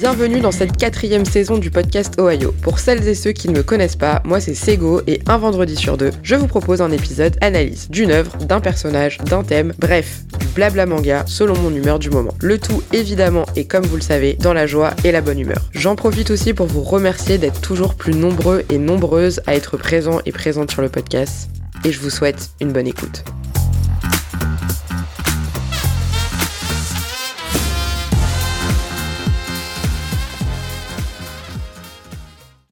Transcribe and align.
Bienvenue 0.00 0.38
dans 0.38 0.52
cette 0.52 0.76
quatrième 0.76 1.24
saison 1.24 1.58
du 1.58 1.72
podcast 1.72 2.20
Ohio. 2.20 2.54
Pour 2.62 2.78
celles 2.78 3.08
et 3.08 3.16
ceux 3.16 3.32
qui 3.32 3.48
ne 3.48 3.56
me 3.56 3.64
connaissent 3.64 3.96
pas, 3.96 4.22
moi 4.24 4.38
c'est 4.38 4.54
Sego 4.54 5.00
et 5.08 5.20
un 5.26 5.38
vendredi 5.38 5.74
sur 5.74 5.96
deux, 5.96 6.12
je 6.22 6.36
vous 6.36 6.46
propose 6.46 6.80
un 6.80 6.92
épisode 6.92 7.36
analyse 7.40 7.90
d'une 7.90 8.12
œuvre, 8.12 8.36
d'un 8.36 8.60
personnage, 8.60 9.18
d'un 9.18 9.42
thème, 9.42 9.74
bref, 9.76 10.20
du 10.38 10.46
blabla 10.46 10.86
manga 10.86 11.24
selon 11.26 11.58
mon 11.58 11.74
humeur 11.74 11.98
du 11.98 12.10
moment. 12.10 12.32
Le 12.40 12.58
tout 12.58 12.80
évidemment 12.92 13.44
et 13.56 13.64
comme 13.64 13.86
vous 13.86 13.96
le 13.96 14.02
savez, 14.02 14.34
dans 14.34 14.52
la 14.52 14.68
joie 14.68 14.94
et 15.02 15.10
la 15.10 15.20
bonne 15.20 15.40
humeur. 15.40 15.68
J'en 15.72 15.96
profite 15.96 16.30
aussi 16.30 16.54
pour 16.54 16.66
vous 16.66 16.82
remercier 16.82 17.36
d'être 17.36 17.60
toujours 17.60 17.96
plus 17.96 18.14
nombreux 18.14 18.64
et 18.70 18.78
nombreuses 18.78 19.40
à 19.48 19.56
être 19.56 19.76
présents 19.76 20.20
et 20.26 20.30
présentes 20.30 20.70
sur 20.70 20.80
le 20.80 20.90
podcast 20.90 21.50
et 21.84 21.90
je 21.90 21.98
vous 21.98 22.10
souhaite 22.10 22.50
une 22.60 22.72
bonne 22.72 22.86
écoute. 22.86 23.24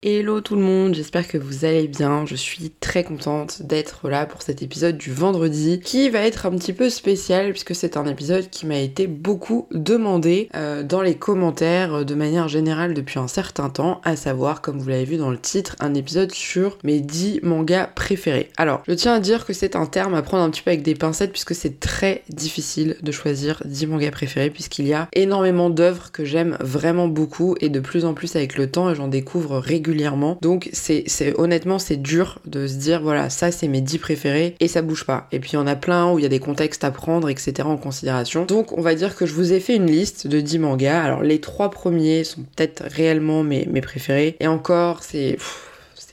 Hello 0.09 0.41
tout 0.41 0.55
le 0.55 0.62
monde, 0.62 0.95
j'espère 0.95 1.27
que 1.27 1.37
vous 1.37 1.65
allez 1.65 1.88
bien. 1.88 2.27
Je 2.27 2.37
suis 2.37 2.70
très 2.70 3.02
contente 3.02 3.62
d'être 3.62 4.09
là 4.09 4.24
pour 4.24 4.41
cet 4.41 4.62
épisode 4.62 4.97
du 4.97 5.12
vendredi 5.12 5.80
qui 5.80 6.10
va 6.10 6.20
être 6.20 6.47
un 6.47 6.52
petit 6.52 6.73
peu 6.73 6.91
spécial 6.91 7.51
puisque 7.51 7.74
c'est 7.74 7.97
un 7.97 8.06
épisode 8.06 8.48
qui 8.48 8.66
m'a 8.66 8.78
été 8.78 9.09
beaucoup 9.09 9.66
demandé 9.73 10.48
euh, 10.55 10.84
dans 10.84 11.02
les 11.02 11.16
commentaires 11.16 11.92
euh, 11.92 12.05
de 12.05 12.14
manière 12.14 12.47
générale 12.47 12.95
depuis 12.95 13.19
un 13.19 13.27
certain 13.27 13.69
temps, 13.69 14.00
à 14.05 14.14
savoir, 14.14 14.62
comme 14.62 14.78
vous 14.78 14.88
l'avez 14.88 15.06
vu 15.06 15.16
dans 15.16 15.33
le 15.33 15.41
titre, 15.41 15.74
un 15.80 15.92
épisode 15.95 16.30
sur 16.30 16.78
mes 16.84 17.00
10 17.00 17.41
mangas 17.42 17.88
préférés. 17.88 18.50
Alors, 18.56 18.84
je 18.86 18.92
tiens 18.92 19.14
à 19.14 19.19
dire 19.19 19.45
que 19.45 19.55
c'est 19.55 19.75
un 19.75 19.86
terme 19.86 20.14
à 20.14 20.23
prendre 20.23 20.45
un 20.45 20.50
petit 20.50 20.62
peu 20.62 20.70
avec 20.70 20.84
des 20.84 20.95
pincettes 20.95 21.33
puisque 21.33 21.56
c'est 21.56 21.80
très 21.80 22.23
difficile 22.28 22.97
de 23.02 23.11
choisir 23.11 23.61
10 23.64 23.89
mangas 23.89 24.12
préférés 24.12 24.50
puisqu'il 24.50 24.86
y 24.86 24.95
a 24.95 25.08
énormément 25.14 25.69
d'œuvres 25.69 26.12
que 26.12 26.25
j'aime 26.25 26.56
vraiment 26.61 27.08
beaucoup 27.08 27.56
et 27.61 27.70
de 27.70 27.80
plus 27.80 28.05
en 28.05 28.14
plus 28.14 28.36
avec 28.36 28.56
le 28.56 28.70
temps 28.70 28.89
et 28.89 28.95
j'en 28.95 29.08
découvre 29.08 29.58
régulièrement 29.58 29.95
donc 30.42 30.69
c'est 30.72 31.06
honnêtement 31.39 31.78
c'est 31.78 31.97
dur 31.97 32.41
de 32.47 32.66
se 32.66 32.75
dire 32.75 33.02
voilà 33.02 33.30
ça 33.30 33.50
c'est 33.50 33.69
mes 33.69 33.80
10 33.80 33.98
préférés 33.98 34.55
et 34.61 34.69
ça 34.69 34.83
bouge 34.83 35.05
pas. 35.05 35.28
Et 35.33 35.41
puis 35.41 35.52
il 35.52 35.55
y 35.55 35.58
en 35.58 35.66
a 35.66 35.77
plein 35.77 36.12
où 36.12 36.19
il 36.19 36.22
y 36.22 36.27
a 36.27 36.30
des 36.30 36.41
contextes 36.41 36.84
à 36.84 36.91
prendre 36.91 37.28
etc 37.28 37.69
en 37.69 37.77
considération. 37.77 38.44
Donc 38.44 38.77
on 38.77 38.83
va 38.83 38.94
dire 38.94 39.17
que 39.17 39.27
je 39.27 39.34
vous 39.34 39.52
ai 39.52 39.61
fait 39.61 39.77
une 39.77 39.86
liste 39.86 40.27
de 40.27 40.41
10 40.41 40.58
mangas. 40.58 41.02
Alors 41.02 41.22
les 41.22 41.41
trois 41.41 41.70
premiers 41.70 42.24
sont 42.24 42.42
peut-être 42.42 42.84
réellement 42.84 43.42
mes, 43.42 43.67
mes 43.67 43.80
préférés 43.80 44.36
et 44.41 44.47
encore 44.47 45.02
c'est 45.02 45.39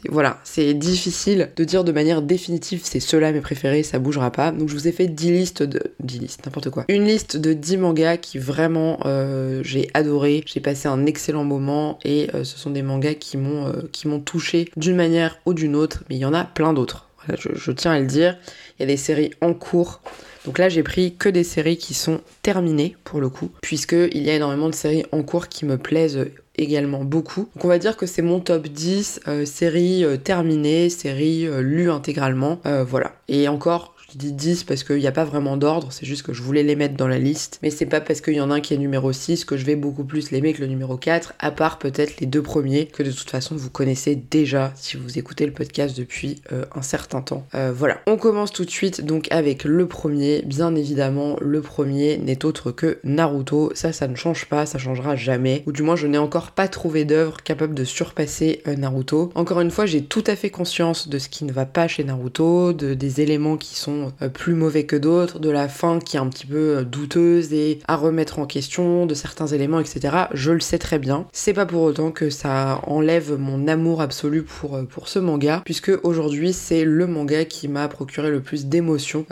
voilà, 0.09 0.39
c'est 0.43 0.73
difficile 0.73 1.49
de 1.55 1.63
dire 1.63 1.83
de 1.83 1.91
manière 1.91 2.21
définitive 2.21 2.81
c'est 2.83 2.99
ceux-là 2.99 3.31
mes 3.31 3.41
préférés, 3.41 3.83
ça 3.83 3.99
bougera 3.99 4.31
pas. 4.31 4.51
Donc 4.51 4.69
je 4.69 4.73
vous 4.73 4.87
ai 4.87 4.91
fait 4.91 5.07
10 5.07 5.31
listes 5.31 5.63
de 5.63 5.81
10 6.01 6.19
listes, 6.19 6.45
n'importe 6.45 6.69
quoi. 6.69 6.85
Une 6.89 7.05
liste 7.05 7.37
de 7.37 7.53
10 7.53 7.77
mangas 7.77 8.17
qui 8.17 8.37
vraiment 8.37 8.99
euh, 9.05 9.61
j'ai 9.63 9.89
adoré, 9.93 10.43
j'ai 10.45 10.59
passé 10.59 10.87
un 10.87 11.05
excellent 11.05 11.43
moment 11.43 11.99
et 12.03 12.29
euh, 12.33 12.43
ce 12.43 12.57
sont 12.57 12.69
des 12.69 12.81
mangas 12.81 13.15
qui 13.15 13.37
m'ont 13.37 13.67
euh, 13.67 13.89
qui 13.91 14.07
m'ont 14.07 14.19
touché 14.19 14.69
d'une 14.75 14.95
manière 14.95 15.39
ou 15.45 15.53
d'une 15.53 15.75
autre, 15.75 16.03
mais 16.09 16.15
il 16.15 16.19
y 16.19 16.25
en 16.25 16.33
a 16.33 16.43
plein 16.43 16.73
d'autres. 16.73 17.07
Voilà, 17.25 17.39
je 17.41 17.71
tiens 17.71 17.91
à 17.91 17.99
le 17.99 18.05
dire. 18.05 18.37
Il 18.77 18.81
y 18.81 18.83
a 18.83 18.87
des 18.87 18.97
séries 18.97 19.31
en 19.39 19.53
cours. 19.53 20.01
Donc 20.45 20.57
là, 20.57 20.69
j'ai 20.69 20.83
pris 20.83 21.15
que 21.15 21.29
des 21.29 21.43
séries 21.43 21.77
qui 21.77 21.93
sont 21.93 22.21
terminées 22.41 22.95
pour 23.03 23.21
le 23.21 23.29
coup, 23.29 23.49
puisque 23.61 23.93
il 23.93 24.23
y 24.23 24.29
a 24.29 24.35
énormément 24.35 24.69
de 24.69 24.75
séries 24.75 25.05
en 25.11 25.23
cours 25.23 25.47
qui 25.47 25.65
me 25.65 25.77
plaisent 25.77 26.27
également 26.55 27.03
beaucoup. 27.03 27.49
Donc 27.55 27.65
on 27.65 27.67
va 27.67 27.79
dire 27.79 27.97
que 27.97 28.05
c'est 28.05 28.21
mon 28.21 28.39
top 28.39 28.67
10 28.67 29.21
euh, 29.27 29.45
séries 29.45 30.03
euh, 30.03 30.17
terminées, 30.17 30.89
séries 30.89 31.47
euh, 31.47 31.61
lues 31.61 31.89
intégralement. 31.89 32.59
voilà. 32.87 33.13
Et 33.27 33.47
encore, 33.47 33.92
je 34.13 34.19
dis 34.19 34.31
10 34.31 34.63
parce 34.65 34.83
qu'il 34.83 34.97
n'y 34.97 35.07
a 35.07 35.11
pas 35.11 35.25
vraiment 35.25 35.57
d'ordre, 35.57 35.87
c'est 35.91 36.05
juste 36.05 36.21
que 36.21 36.33
je 36.33 36.43
voulais 36.43 36.61
les 36.61 36.75
mettre 36.75 36.95
dans 36.95 37.07
la 37.07 37.17
liste. 37.17 37.59
Mais 37.63 37.71
c'est 37.71 37.87
pas 37.87 37.99
parce 37.99 38.21
qu'il 38.21 38.35
y 38.35 38.41
en 38.41 38.51
a 38.51 38.55
un 38.55 38.61
qui 38.61 38.73
est 38.73 38.77
numéro 38.77 39.11
6 39.11 39.43
que 39.45 39.57
je 39.57 39.65
vais 39.65 39.75
beaucoup 39.75 40.03
plus 40.03 40.29
l'aimer 40.29 40.53
que 40.53 40.61
le 40.61 40.67
numéro 40.67 40.97
4, 40.97 41.33
à 41.39 41.51
part 41.51 41.79
peut-être 41.79 42.19
les 42.19 42.27
deux 42.27 42.43
premiers 42.43 42.85
que 42.85 43.01
de 43.01 43.11
toute 43.11 43.29
façon 43.29 43.55
vous 43.55 43.71
connaissez 43.71 44.15
déjà 44.15 44.71
si 44.75 44.97
vous 44.97 45.17
écoutez 45.17 45.45
le 45.47 45.51
podcast 45.51 45.97
depuis 45.97 46.41
euh, 46.51 46.65
un 46.75 46.83
certain 46.83 47.21
temps. 47.21 47.47
Euh, 47.55 47.73
voilà, 47.75 48.01
on 48.05 48.17
commence 48.17 48.51
tout 48.51 48.65
de 48.65 48.69
suite 48.69 49.03
donc 49.03 49.27
avec 49.31 49.63
le 49.63 49.87
premier. 49.87 50.43
Bien 50.45 50.75
évidemment, 50.75 51.35
le 51.41 51.61
premier 51.61 52.17
n'est 52.17 52.45
autre 52.45 52.71
que 52.71 52.99
Naruto. 53.03 53.71
Ça, 53.73 53.93
ça 53.93 54.07
ne 54.07 54.15
change 54.15 54.45
pas, 54.45 54.67
ça 54.67 54.77
changera 54.77 55.15
jamais. 55.15 55.63
Ou 55.65 55.71
du 55.71 55.81
moins, 55.81 55.95
je 55.95 56.05
n'ai 56.05 56.17
encore 56.19 56.51
pas 56.51 56.67
trouvé 56.67 57.05
d'œuvre 57.05 57.41
capable 57.41 57.73
de 57.73 57.83
surpasser 57.83 58.61
euh, 58.67 58.75
Naruto. 58.75 59.31
Encore 59.33 59.61
une 59.61 59.71
fois, 59.71 59.87
j'ai 59.87 60.03
tout 60.03 60.23
à 60.27 60.35
fait 60.35 60.51
conscience 60.51 61.07
de 61.07 61.17
ce 61.17 61.29
qui 61.29 61.45
ne 61.45 61.51
va 61.51 61.65
pas 61.65 61.87
chez 61.87 62.03
Naruto, 62.03 62.73
de, 62.73 62.93
des 62.93 63.21
éléments 63.21 63.57
qui 63.57 63.75
sont 63.75 64.02
euh, 64.21 64.29
plus 64.29 64.53
mauvais 64.53 64.85
que 64.85 64.95
d'autres, 64.95 65.39
de 65.39 65.49
la 65.49 65.67
fin 65.67 65.99
qui 65.99 66.17
est 66.17 66.19
un 66.19 66.27
petit 66.27 66.45
peu 66.45 66.77
euh, 66.77 66.83
douteuse 66.83 67.53
et 67.53 67.79
à 67.87 67.95
remettre 67.95 68.39
en 68.39 68.45
question, 68.45 69.05
de 69.05 69.13
certains 69.13 69.47
éléments, 69.47 69.79
etc. 69.79 70.15
Je 70.33 70.51
le 70.51 70.59
sais 70.59 70.77
très 70.77 70.99
bien. 70.99 71.27
C'est 71.31 71.53
pas 71.53 71.65
pour 71.65 71.81
autant 71.81 72.11
que 72.11 72.29
ça 72.29 72.81
enlève 72.87 73.37
mon 73.37 73.67
amour 73.67 74.01
absolu 74.01 74.43
pour, 74.43 74.75
euh, 74.75 74.83
pour 74.83 75.07
ce 75.07 75.19
manga, 75.19 75.61
puisque 75.65 75.91
aujourd'hui 76.03 76.53
c'est 76.53 76.83
le 76.83 77.07
manga 77.07 77.45
qui 77.45 77.67
m'a 77.67 77.87
procuré 77.87 78.31
le 78.31 78.41
plus 78.41 78.65
d'émotions, 78.65 79.25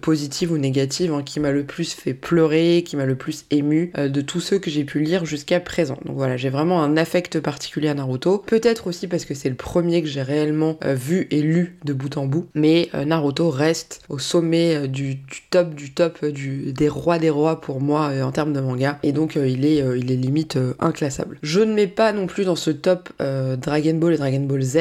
positives 0.00 0.52
ou 0.52 0.58
négatives, 0.58 1.12
hein, 1.12 1.22
qui 1.24 1.40
m'a 1.40 1.50
le 1.50 1.64
plus 1.64 1.94
fait 1.94 2.14
pleurer, 2.14 2.82
qui 2.86 2.96
m'a 2.96 3.06
le 3.06 3.14
plus 3.14 3.44
ému 3.50 3.92
de 3.96 4.20
tous 4.20 4.40
ceux 4.40 4.58
que 4.58 4.70
j'ai 4.70 4.84
pu 4.84 5.00
lire 5.00 5.24
jusqu'à 5.24 5.60
présent. 5.60 5.98
Donc 6.04 6.16
voilà, 6.16 6.36
j'ai 6.36 6.50
vraiment 6.50 6.82
un 6.82 6.96
affect 6.96 7.40
particulier 7.40 7.88
à 7.88 7.94
Naruto. 7.94 8.38
Peut-être 8.38 8.86
aussi 8.86 9.06
parce 9.06 9.24
que 9.24 9.34
c'est 9.34 9.48
le 9.48 9.54
premier 9.54 10.02
que 10.02 10.08
j'ai 10.08 10.22
réellement 10.22 10.78
vu 10.82 11.26
et 11.30 11.42
lu 11.42 11.78
de 11.84 11.92
bout 11.92 12.16
en 12.16 12.26
bout, 12.26 12.46
mais 12.54 12.90
Naruto 13.06 13.50
reste 13.50 14.03
au 14.08 14.18
sommet 14.18 14.74
euh, 14.74 14.86
du, 14.86 15.20
top 15.50 15.74
du 15.74 15.92
top 15.92 16.18
euh, 16.22 16.30
du, 16.30 16.72
des 16.72 16.88
rois 16.88 17.18
des 17.18 17.30
rois 17.30 17.60
pour 17.60 17.80
moi 17.80 18.10
euh, 18.10 18.22
en 18.22 18.32
termes 18.32 18.52
de 18.52 18.60
manga. 18.60 18.98
Et 19.02 19.12
donc 19.12 19.36
il, 19.36 19.64
est, 19.64 19.78
il 19.78 20.10
est 20.10 20.16
limite 20.16 20.58
inclassable. 20.78 21.38
Je 21.42 21.60
ne 21.60 21.72
mets 21.72 21.86
pas 21.86 22.12
non 22.12 22.26
plus 22.26 22.44
dans 22.44 22.56
ce 22.56 22.70
top 22.70 23.10
Dragon 23.20 23.94
Ball 23.94 24.14
et 24.14 24.16
Dragon 24.16 24.40
Ball 24.40 24.62
Z, 24.62 24.78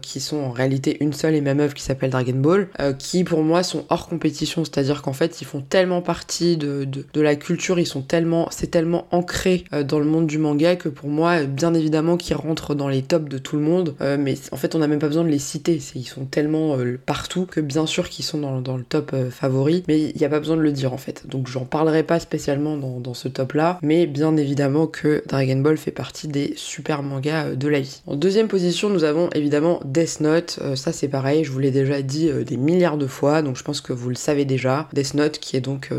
qui 0.00 0.20
sont 0.20 0.38
en 0.38 0.50
réalité 0.50 0.96
une 1.00 1.12
seule 1.12 1.34
et 1.34 1.40
même 1.40 1.60
œuvre 1.60 1.74
qui 1.74 1.82
s'appelle 1.82 2.10
Dragon 2.10 2.36
Ball, 2.36 2.68
qui 2.98 3.24
pour 3.24 3.42
moi 3.42 3.62
sont 3.62 3.84
hors 3.88 4.08
compétition, 4.08 4.64
c'est-à-dire 4.64 5.02
qu'en 5.02 5.12
fait 5.12 5.40
ils 5.40 5.44
font 5.44 5.60
tellement 5.60 6.02
partie 6.02 6.56
de, 6.56 6.84
de, 6.84 7.20
la 7.20 7.36
culture, 7.36 7.78
ils 7.78 7.86
sont 7.86 8.02
tellement, 8.02 8.48
c'est 8.50 8.70
tellement 8.70 9.06
ancré 9.10 9.64
dans 9.86 9.98
le 9.98 10.06
monde 10.06 10.26
du 10.26 10.38
manga 10.38 10.76
que 10.76 10.88
pour 10.88 11.08
moi, 11.08 11.44
bien 11.44 11.74
évidemment 11.74 12.16
qu'ils 12.16 12.36
rentrent 12.36 12.74
dans 12.74 12.88
les 12.88 13.02
tops 13.02 13.28
de 13.28 13.38
tout 13.38 13.56
le 13.56 13.62
monde, 13.62 13.94
mais 14.00 14.34
en 14.52 14.56
fait 14.56 14.74
on 14.74 14.78
n'a 14.78 14.88
même 14.88 14.98
pas 14.98 15.08
besoin 15.08 15.24
de 15.24 15.30
les 15.30 15.38
citer, 15.38 15.80
ils 15.94 16.04
sont 16.04 16.24
tellement 16.24 16.76
partout 17.06 17.46
que 17.46 17.60
bien 17.60 17.86
sûr 17.86 18.08
qu'ils 18.08 18.24
sont 18.24 18.38
dans 18.38 18.53
dans, 18.60 18.76
le 18.76 18.84
top 18.84 19.10
euh, 19.12 19.30
favori, 19.30 19.84
mais 19.88 20.00
il 20.00 20.16
n'y 20.16 20.24
a 20.24 20.28
pas 20.28 20.38
besoin 20.38 20.56
de 20.56 20.62
le 20.62 20.72
dire 20.72 20.92
en 20.92 20.98
fait. 20.98 21.26
Donc 21.26 21.48
j'en 21.48 21.64
parlerai 21.64 22.02
pas 22.02 22.20
spécialement 22.20 22.76
dans, 22.76 23.14
ce 23.14 23.28
top 23.28 23.52
là, 23.52 23.78
mais 23.82 24.06
bien 24.06 24.36
évidemment 24.36 24.86
que 24.86 25.22
Dragon 25.28 25.56
Ball 25.56 25.76
fait 25.76 25.92
partie 25.92 26.26
des 26.26 26.54
super 26.56 27.02
mangas 27.02 27.46
euh, 27.46 27.54
de 27.54 27.68
la 27.68 27.80
vie. 27.80 28.02
En 28.06 28.16
deuxième 28.16 28.48
position, 28.48 28.90
nous 28.90 29.04
avons 29.04 29.30
évidemment 29.30 29.80
Death 29.84 30.20
Note. 30.20 30.58
Euh, 30.62 30.76
ça 30.76 30.92
c'est 30.92 31.08
pareil, 31.08 31.44
je 31.44 31.52
vous 31.52 31.58
l'ai 31.58 31.70
déjà 31.70 32.02
dit 32.02 32.30
des 32.44 32.56
milliards 32.56 32.98
de 32.98 33.06
fois, 33.06 33.42
donc 33.42 33.56
je 33.56 33.62
pense 33.62 33.80
que 33.80 33.92
vous 33.92 34.08
le 34.08 34.14
savez 34.14 34.44
déjà. 34.44 34.88
Death 34.92 35.14
Note 35.14 35.38
qui 35.38 35.56
est 35.56 35.60
donc 35.60 35.90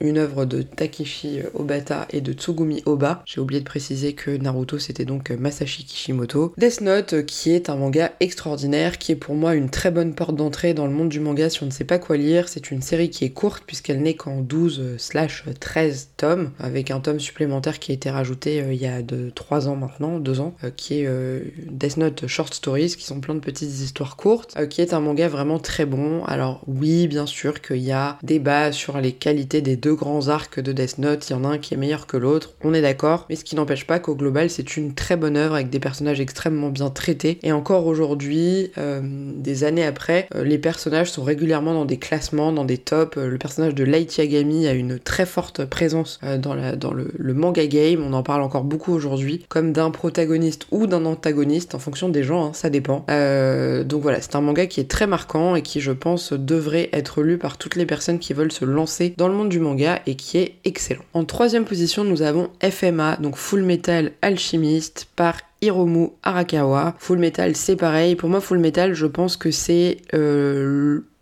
une 0.00 0.18
œuvre 0.18 0.44
de 0.44 0.62
Takeshi 0.62 1.40
Obata 1.54 2.06
et 2.10 2.20
de 2.20 2.32
Tsugumi 2.32 2.82
Oba. 2.86 3.22
J'ai 3.26 3.40
oublié 3.40 3.60
de 3.60 3.66
préciser 3.66 4.14
que 4.14 4.30
Naruto 4.30 4.78
c'était 4.78 5.04
donc 5.04 5.30
Masashi 5.30 5.84
Kishimoto. 5.84 6.52
Death 6.58 6.80
Note 6.80 7.24
qui 7.26 7.52
est 7.52 7.70
un 7.70 7.76
manga 7.76 8.12
extraordinaire, 8.20 8.98
qui 8.98 9.12
est 9.12 9.16
pour 9.16 9.34
moi 9.34 9.54
une 9.54 9.70
très 9.70 9.90
bonne 9.90 10.14
porte 10.14 10.34
d'entrée 10.34 10.74
dans 10.74 10.86
le 10.86 10.92
monde 10.92 11.08
du 11.08 11.20
manga 11.20 11.48
si 11.50 11.62
on 11.62 11.66
ne 11.66 11.70
sait 11.70 11.79
pas 11.84 11.98
quoi 11.98 12.16
lire. 12.16 12.48
C'est 12.48 12.70
une 12.70 12.82
série 12.82 13.10
qui 13.10 13.24
est 13.24 13.30
courte 13.30 13.64
puisqu'elle 13.66 14.02
n'est 14.02 14.14
qu'en 14.14 14.40
12 14.40 14.96
slash 14.98 15.44
13 15.58 16.10
tomes, 16.16 16.50
avec 16.58 16.90
un 16.90 17.00
tome 17.00 17.20
supplémentaire 17.20 17.78
qui 17.78 17.92
a 17.92 17.94
été 17.94 18.10
rajouté 18.10 18.60
euh, 18.60 18.72
il 18.72 18.80
y 18.80 18.86
a 18.86 19.02
de 19.02 19.30
3 19.34 19.68
ans 19.68 19.76
maintenant, 19.76 20.18
2 20.18 20.40
ans, 20.40 20.54
euh, 20.64 20.70
qui 20.74 21.00
est 21.00 21.06
euh, 21.06 21.40
Death 21.70 21.96
Note 21.96 22.26
Short 22.26 22.52
Stories, 22.54 22.96
qui 22.96 23.04
sont 23.04 23.20
plein 23.20 23.34
de 23.34 23.40
petites 23.40 23.80
histoires 23.80 24.16
courtes, 24.16 24.56
qui 24.68 24.80
est 24.80 24.92
un 24.92 25.00
manga 25.00 25.28
vraiment 25.28 25.58
très 25.58 25.86
bon. 25.86 26.24
Alors 26.24 26.62
oui, 26.66 27.08
bien 27.08 27.26
sûr 27.26 27.60
qu'il 27.60 27.78
y 27.78 27.92
a 27.92 28.18
débat 28.22 28.72
sur 28.72 29.00
les 29.00 29.12
qualités 29.12 29.62
des 29.62 29.76
deux 29.76 29.94
grands 29.94 30.28
arcs 30.28 30.60
de 30.60 30.72
Death 30.72 30.98
Note, 30.98 31.28
il 31.28 31.32
y 31.32 31.36
en 31.36 31.44
a 31.44 31.48
un 31.48 31.58
qui 31.58 31.74
est 31.74 31.76
meilleur 31.76 32.06
que 32.06 32.16
l'autre, 32.16 32.54
on 32.62 32.74
est 32.74 32.82
d'accord, 32.82 33.26
mais 33.28 33.36
ce 33.36 33.44
qui 33.44 33.56
n'empêche 33.56 33.86
pas 33.86 33.98
qu'au 33.98 34.14
global 34.14 34.50
c'est 34.50 34.76
une 34.76 34.94
très 34.94 35.16
bonne 35.16 35.36
œuvre 35.36 35.54
avec 35.54 35.70
des 35.70 35.80
personnages 35.80 36.20
extrêmement 36.20 36.70
bien 36.70 36.90
traités, 36.90 37.38
et 37.42 37.52
encore 37.52 37.86
aujourd'hui, 37.86 38.70
des 38.76 39.64
années 39.64 39.84
après, 39.84 40.28
les 40.34 40.58
personnages 40.58 41.10
sont 41.10 41.22
régulièrement 41.22 41.69
dans 41.74 41.84
des 41.84 41.98
classements, 41.98 42.52
dans 42.52 42.64
des 42.64 42.78
tops. 42.78 43.16
Euh, 43.16 43.28
le 43.28 43.38
personnage 43.38 43.74
de 43.74 43.84
Light 43.84 44.16
Yagami 44.16 44.66
a 44.66 44.72
une 44.72 44.98
très 44.98 45.26
forte 45.26 45.64
présence 45.64 46.18
euh, 46.22 46.38
dans, 46.38 46.54
le, 46.54 47.34
manga 47.34 47.66
game, 47.66 48.04
on 48.06 48.12
en 48.12 48.22
parle 48.22 48.42
encore 48.42 48.64
beaucoup 48.64 48.92
aujourd'hui, 48.92 49.44
comme 49.48 49.72
d'un 49.72 49.90
protagoniste 49.90 50.66
ou 50.70 50.86
d'un 50.86 51.04
antagoniste, 51.04 51.74
en 51.74 51.78
fonction 51.78 52.08
des 52.08 52.22
gens, 52.22 52.46
hein, 52.46 52.50
ça 52.52 52.70
dépend. 52.70 53.04
Euh, 53.10 53.84
donc 53.84 54.02
voilà, 54.02 54.20
c'est 54.20 54.36
un 54.36 54.40
manga 54.40 54.66
qui 54.66 54.80
est 54.80 54.90
très 54.90 55.06
marquant 55.06 55.54
et 55.54 55.62
qui, 55.62 55.80
je 55.80 55.92
pense, 55.92 56.32
devrait 56.32 56.90
être 56.92 57.22
lu 57.22 57.38
par 57.38 57.56
toutes 57.56 57.76
les 57.76 57.86
personnes 57.86 58.18
qui 58.18 58.32
veulent 58.32 58.52
se 58.52 58.64
lancer 58.64 59.14
dans 59.16 59.28
le 59.28 59.34
monde 59.34 59.48
du 59.48 59.60
manga 59.60 60.00
et 60.06 60.16
qui 60.16 60.38
est 60.38 60.54
excellent. 60.64 61.04
En 61.14 61.24
troisième 61.24 61.64
position, 61.64 62.04
nous 62.04 62.22
avons 62.22 62.50
FMA, 62.62 63.16
donc 63.16 63.36
Full 63.36 63.62
Metal 63.62 64.12
Alchemist, 64.22 65.08
par 65.16 65.36
Hiromu 65.62 66.08
Arakawa. 66.22 66.94
Full 66.98 67.18
Metal, 67.18 67.54
c'est 67.56 67.76
pareil. 67.76 68.16
Pour 68.16 68.28
moi, 68.28 68.40
Full 68.40 68.58
Metal, 68.58 68.94
je 68.94 69.06
pense 69.06 69.36
que 69.36 69.50
c'est 69.50 69.98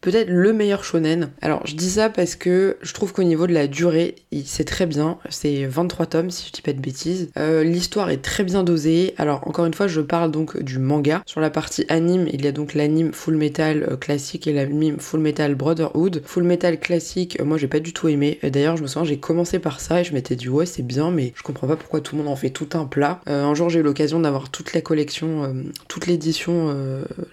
peut-être 0.00 0.28
le 0.28 0.52
meilleur 0.52 0.84
shonen. 0.84 1.30
Alors 1.40 1.66
je 1.66 1.74
dis 1.74 1.90
ça 1.90 2.08
parce 2.08 2.36
que 2.36 2.76
je 2.82 2.92
trouve 2.92 3.12
qu'au 3.12 3.22
niveau 3.22 3.46
de 3.46 3.52
la 3.52 3.66
durée, 3.66 4.16
c'est 4.44 4.64
très 4.64 4.86
bien. 4.86 5.18
C'est 5.30 5.64
23 5.64 6.06
tomes 6.06 6.30
si 6.30 6.46
je 6.48 6.52
dis 6.52 6.62
pas 6.62 6.72
de 6.72 6.80
bêtises. 6.80 7.30
Euh, 7.36 7.64
l'histoire 7.64 8.10
est 8.10 8.22
très 8.22 8.44
bien 8.44 8.62
dosée. 8.62 9.14
Alors 9.18 9.46
encore 9.46 9.66
une 9.66 9.74
fois, 9.74 9.86
je 9.86 10.00
parle 10.00 10.30
donc 10.30 10.60
du 10.62 10.78
manga. 10.78 11.22
Sur 11.26 11.40
la 11.40 11.50
partie 11.50 11.84
anime, 11.88 12.28
il 12.32 12.44
y 12.44 12.48
a 12.48 12.52
donc 12.52 12.74
l'anime 12.74 13.12
Full 13.12 13.36
Metal 13.36 13.82
euh, 13.82 13.96
classique 13.96 14.46
et 14.46 14.52
l'anime 14.52 14.98
Full 14.98 15.20
Metal 15.20 15.54
Brotherhood. 15.54 16.22
Full 16.24 16.44
Metal 16.44 16.78
classique, 16.78 17.38
euh, 17.40 17.44
moi 17.44 17.58
j'ai 17.58 17.68
pas 17.68 17.80
du 17.80 17.92
tout 17.92 18.08
aimé. 18.08 18.38
D'ailleurs, 18.42 18.76
je 18.76 18.82
me 18.82 18.86
souviens, 18.86 19.08
j'ai 19.08 19.18
commencé 19.18 19.58
par 19.58 19.80
ça 19.80 20.00
et 20.00 20.04
je 20.04 20.14
m'étais 20.14 20.36
dit 20.36 20.48
ouais 20.48 20.66
c'est 20.66 20.82
bien, 20.82 21.10
mais 21.10 21.32
je 21.34 21.42
comprends 21.42 21.66
pas 21.66 21.76
pourquoi 21.76 22.00
tout 22.00 22.16
le 22.16 22.22
monde 22.22 22.32
en 22.32 22.36
fait 22.36 22.50
tout 22.50 22.68
un 22.74 22.84
plat. 22.84 23.20
un 23.26 23.54
jour 23.54 23.68
j'ai 23.68 23.80
eu 23.80 23.82
l'occasion 23.82 24.20
d'avoir 24.20 24.50
toute 24.50 24.72
la 24.74 24.80
collection, 24.80 25.54
toute 25.88 26.06
l'édition, 26.06 26.74